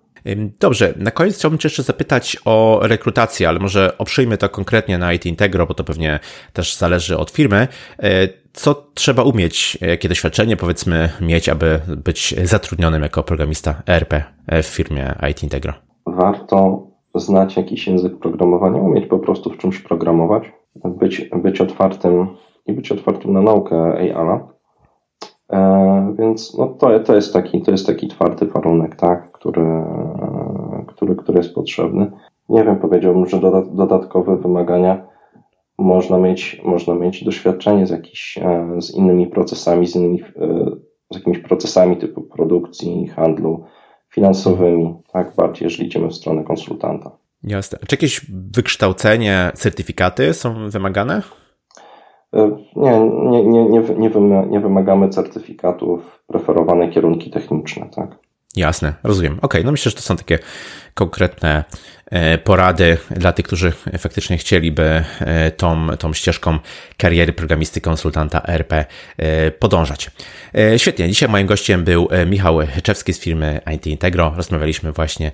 Dobrze, 0.59 0.93
na 0.97 1.12
koniec 1.12 1.36
chciałbym 1.36 1.57
Cię 1.57 1.68
jeszcze 1.68 1.84
zapytać 1.84 2.38
o 2.45 2.80
rekrutację, 2.84 3.49
ale 3.49 3.59
może 3.59 3.97
oprzyjmy 3.97 4.38
to 4.38 4.49
konkretnie 4.49 4.97
na 4.97 5.14
IT 5.14 5.26
Integro, 5.26 5.66
bo 5.66 5.74
to 5.74 5.84
pewnie 5.84 6.20
też 6.53 6.76
zależy 6.76 7.18
od 7.18 7.32
firmy. 7.32 7.68
E, 7.99 8.28
co 8.53 8.74
trzeba 8.93 9.24
umieć, 9.24 9.78
jakie 9.82 10.09
doświadczenie 10.09 10.57
powiedzmy 10.57 11.09
mieć, 11.22 11.49
aby 11.49 11.80
być 12.03 12.36
zatrudnionym 12.43 13.03
jako 13.03 13.24
programista 13.24 13.82
ERP 13.88 14.14
w 14.47 14.66
firmie 14.66 15.16
IT 15.32 15.43
Integro? 15.43 15.74
Warto 16.05 16.88
znać 17.16 17.57
jakiś 17.57 17.88
język 17.88 18.20
programowania, 18.20 18.82
umieć 18.82 19.05
po 19.05 19.20
prostu 19.20 19.49
w 19.49 19.57
czymś 19.57 19.80
programować, 19.80 20.43
być, 20.86 21.30
być 21.36 21.62
otwartym 21.62 22.28
i 22.66 22.74
być 22.74 22.91
otwartym 22.91 23.34
na 23.34 23.41
naukę 23.41 23.93
AI-a. 23.93 24.47
E, 25.52 26.16
więc 26.20 26.58
no 26.58 26.68
to, 26.68 26.99
to, 26.99 27.16
jest 27.16 27.34
taki, 27.34 27.62
to 27.62 27.72
jest 27.72 27.88
taki 27.88 28.08
twardy 28.08 28.45
warunek, 28.45 28.95
tak, 28.95 29.32
który, 29.32 29.84
który, 30.88 31.16
który 31.16 31.38
jest 31.38 31.54
potrzebny. 31.54 32.12
Nie 32.49 32.64
wiem, 32.64 32.80
powiedziałbym, 32.80 33.26
że 33.26 33.39
dodatkowe 33.72 34.38
wymagania 34.38 35.08
można 35.78 36.18
mieć, 36.18 36.62
można 36.66 36.95
mieć 36.95 37.24
doświadczenie 37.24 37.88
z, 37.88 37.89
jakiś, 37.89 38.38
e, 38.41 38.82
z 38.82 38.95
innymi 38.95 39.28
procesami, 39.28 39.88
z, 39.88 39.95
innymi, 39.95 40.22
e, 40.22 40.26
z 41.12 41.16
jakimiś 41.16 41.39
procesami 41.39 41.97
typu 41.97 42.22
produkcji, 42.22 43.08
handlu 43.08 43.66
finansowymi, 44.10 44.95
tak, 45.14 45.36
bardziej 45.36 45.66
jeżeli 45.66 45.88
idziemy 45.88 46.08
w 46.08 46.16
stronę 46.16 46.43
konsultanta. 46.43 47.12
Jasne. 47.43 47.80
Czy 47.88 47.95
jakieś 47.95 48.26
wykształcenie, 48.56 49.52
certyfikaty 49.54 50.34
są 50.34 50.70
wymagane? 50.70 51.22
E, 52.34 52.58
nie, 52.76 53.00
nie, 53.00 53.44
nie, 53.44 53.82
nie, 53.98 54.10
nie 54.50 54.60
wymagamy 54.60 55.10
certyfikatów, 55.10 56.24
preferowane 56.28 56.90
kierunki 56.90 57.32
techniczne, 57.32 57.90
tak. 57.96 58.18
Jasne, 58.56 58.94
rozumiem. 59.04 59.40
Ok, 59.42 59.54
no 59.64 59.72
myślę, 59.72 59.90
że 59.90 59.96
to 59.96 60.02
są 60.02 60.18
takie 60.18 60.40
konkretne 60.94 61.64
e, 62.06 62.38
porady 62.38 62.98
dla 63.12 63.32
tych, 63.32 63.46
którzy 63.46 63.72
faktycznie 63.98 64.38
chcieliby 64.38 65.04
e, 65.20 65.52
tą, 65.52 65.88
tą 66.00 66.14
ścieżką 66.14 66.60
kariery 66.98 67.34
programisty 67.34 67.82
konsultanta 67.82 68.42
RP 68.48 68.86
podążać. 69.60 70.12
Świetnie. 70.78 71.10
Dzisiaj 71.10 71.30
moim 71.30 71.48
gościem 71.48 71.84
był 71.84 72.08
Michał 72.28 72.58
Hyczewski 72.74 73.14
z 73.14 73.20
firmy 73.20 73.62
IT 73.76 73.88
Integro. 73.88 74.34
Rozmawialiśmy 74.36 74.92
właśnie 74.92 75.32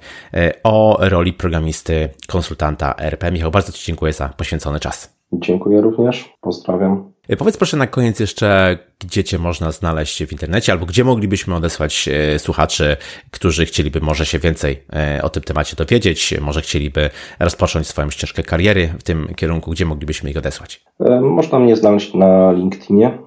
o 0.63 0.97
roli 0.99 1.33
programisty 1.33 2.09
konsultanta 2.27 2.95
RP. 2.97 3.31
Michał, 3.31 3.51
bardzo 3.51 3.71
Ci 3.71 3.85
dziękuję 3.85 4.13
za 4.13 4.29
poświęcony 4.29 4.79
czas. 4.79 5.16
Dziękuję 5.31 5.81
również. 5.81 6.33
Pozdrawiam. 6.41 7.11
E, 7.27 7.37
powiedz 7.37 7.57
proszę 7.57 7.77
na 7.77 7.87
koniec 7.87 8.19
jeszcze, 8.19 8.77
gdzie 8.99 9.23
Cię 9.23 9.37
można 9.39 9.71
znaleźć 9.71 10.23
w 10.23 10.31
internecie, 10.31 10.71
albo 10.71 10.85
gdzie 10.85 11.03
moglibyśmy 11.03 11.55
odesłać 11.55 12.09
e, 12.11 12.39
słuchaczy, 12.39 12.97
którzy 13.31 13.65
chcieliby 13.65 14.01
może 14.01 14.25
się 14.25 14.39
więcej 14.39 14.83
e, 14.93 15.21
o 15.23 15.29
tym 15.29 15.43
temacie 15.43 15.75
dowiedzieć, 15.75 16.33
może 16.41 16.61
chcieliby 16.61 17.09
rozpocząć 17.39 17.87
swoją 17.87 18.09
ścieżkę 18.09 18.43
kariery 18.43 18.89
w 18.99 19.03
tym 19.03 19.27
kierunku, 19.35 19.71
gdzie 19.71 19.85
moglibyśmy 19.85 20.29
ich 20.29 20.37
odesłać? 20.37 20.85
Można 21.21 21.59
mnie 21.59 21.75
znaleźć 21.75 22.13
na 22.13 22.51
LinkedInie. 22.51 23.17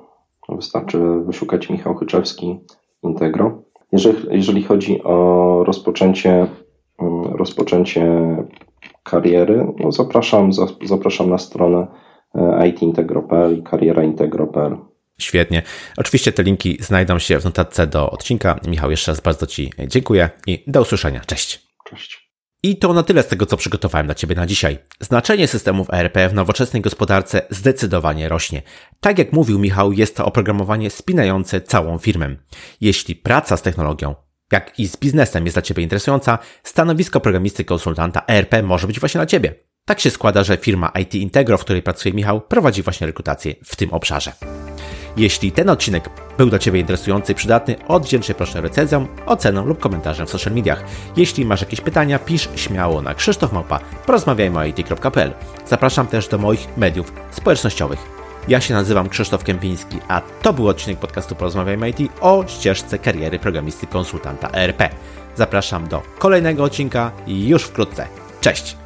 Wystarczy 0.49 0.99
wyszukać 1.27 1.71
Michał 1.71 1.95
Chyczewski 1.95 2.61
Integro. 3.03 3.63
Jeżeli, 3.93 4.19
jeżeli 4.31 4.63
chodzi 4.63 5.03
o 5.03 5.65
rozpoczęcie, 5.67 6.47
mm, 6.99 7.25
rozpoczęcie 7.37 8.03
kariery, 9.03 9.67
no 9.79 9.93
zapraszam, 9.93 10.51
zapraszam 10.85 11.31
na 11.31 11.39
stronę 11.39 11.87
e, 12.35 12.69
itintegro.pl 12.69 13.59
i 13.59 13.63
karieraintegro.pl. 13.63 14.77
Świetnie. 15.19 15.63
Oczywiście 15.97 16.33
te 16.33 16.43
linki 16.43 16.79
znajdą 16.81 17.19
się 17.19 17.39
w 17.39 17.45
notatce 17.45 17.87
do 17.87 18.11
odcinka. 18.11 18.61
Michał, 18.69 18.91
jeszcze 18.91 19.13
raz 19.13 19.21
bardzo 19.21 19.47
Ci 19.47 19.73
dziękuję 19.87 20.31
i 20.47 20.65
do 20.67 20.81
usłyszenia. 20.81 21.21
Cześć. 21.21 21.67
Cześć. 21.85 22.31
I 22.63 22.77
to 22.77 22.93
na 22.93 23.03
tyle 23.03 23.23
z 23.23 23.27
tego, 23.27 23.47
co 23.47 23.57
przygotowałem 23.57 24.07
dla 24.07 24.15
Ciebie 24.15 24.35
na 24.37 24.47
dzisiaj. 24.47 24.79
Znaczenie 25.01 25.49
systemów 25.49 25.91
ERP 25.93 26.29
w 26.29 26.35
nowoczesnej 26.35 26.83
gospodarce 26.83 27.43
zdecydowanie 27.51 28.29
rośnie. 28.29 28.63
Tak 29.01 29.19
jak 29.19 29.33
mówił 29.33 29.59
Michał, 29.59 29.93
jest 29.93 30.17
to 30.17 30.25
oprogramowanie 30.25 30.91
spinające 30.91 31.61
całą 31.61 31.99
firmę. 31.99 32.37
Jeśli 32.81 33.17
praca 33.17 33.57
z 33.57 33.63
technologią 33.63 34.15
jak 34.53 34.79
i 34.79 34.89
z 34.89 34.97
biznesem 34.97 35.45
jest 35.45 35.57
dla 35.57 35.63
Ciebie 35.63 35.83
interesująca, 35.83 36.39
stanowisko 36.65 37.21
programisty 37.21 37.65
konsultanta 37.65 38.23
ERP 38.27 38.63
może 38.63 38.87
być 38.87 39.01
właśnie 39.01 39.19
dla 39.19 39.27
Ciebie. 39.27 39.55
Tak 39.85 40.01
się 40.01 40.11
składa, 40.11 40.45
że 40.45 40.57
firma 40.57 40.93
IT 41.01 41.15
Integro, 41.15 41.59
w 41.59 41.61
której 41.61 41.83
pracuje 41.83 42.15
Michał, 42.15 42.41
prowadzi 42.41 42.83
właśnie 42.83 43.07
rekrutację 43.07 43.55
w 43.65 43.77
tym 43.77 43.93
obszarze. 43.93 44.33
Jeśli 45.17 45.53
ten 45.53 45.71
odcinek 45.71 46.11
był 46.39 46.51
dla 46.51 46.59
Ciebie 46.59 46.81
interesujący 46.81 47.33
i 47.33 47.35
przydatny, 47.35 47.77
odwdzięczaj 47.89 48.35
proszę 48.35 48.61
recenzją, 48.61 49.07
oceną 49.27 49.67
lub 49.67 49.81
komentarzem 49.81 50.27
w 50.27 50.31
social 50.31 50.55
mediach. 50.55 50.85
Jeśli 51.17 51.45
masz 51.45 51.61
jakieś 51.61 51.81
pytania, 51.81 52.19
pisz 52.19 52.49
śmiało 52.57 53.03
na 53.03 53.15
krzysztofmałpa 53.15 53.81
porozmawiajmy 54.07 54.73
Zapraszam 55.67 56.07
też 56.07 56.29
do 56.29 56.39
moich 56.39 56.77
mediów 56.77 57.13
społecznościowych. 57.31 58.20
Ja 58.51 58.61
się 58.61 58.75
nazywam 58.75 59.09
Krzysztof 59.09 59.45
Kępiński, 59.45 59.99
a 60.09 60.21
to 60.43 60.53
był 60.53 60.69
odcinek 60.69 60.99
podcastu 60.99 61.35
Porozmawiajmy 61.35 61.91
IT 61.91 61.99
o 62.21 62.45
ścieżce 62.47 62.99
kariery 62.99 63.39
programisty 63.39 63.87
konsultanta 63.87 64.51
ERP. 64.51 64.83
Zapraszam 65.37 65.89
do 65.89 66.03
kolejnego 66.19 66.65
odcinka 66.65 67.13
już 67.27 67.63
wkrótce. 67.63 68.07
Cześć! 68.41 68.77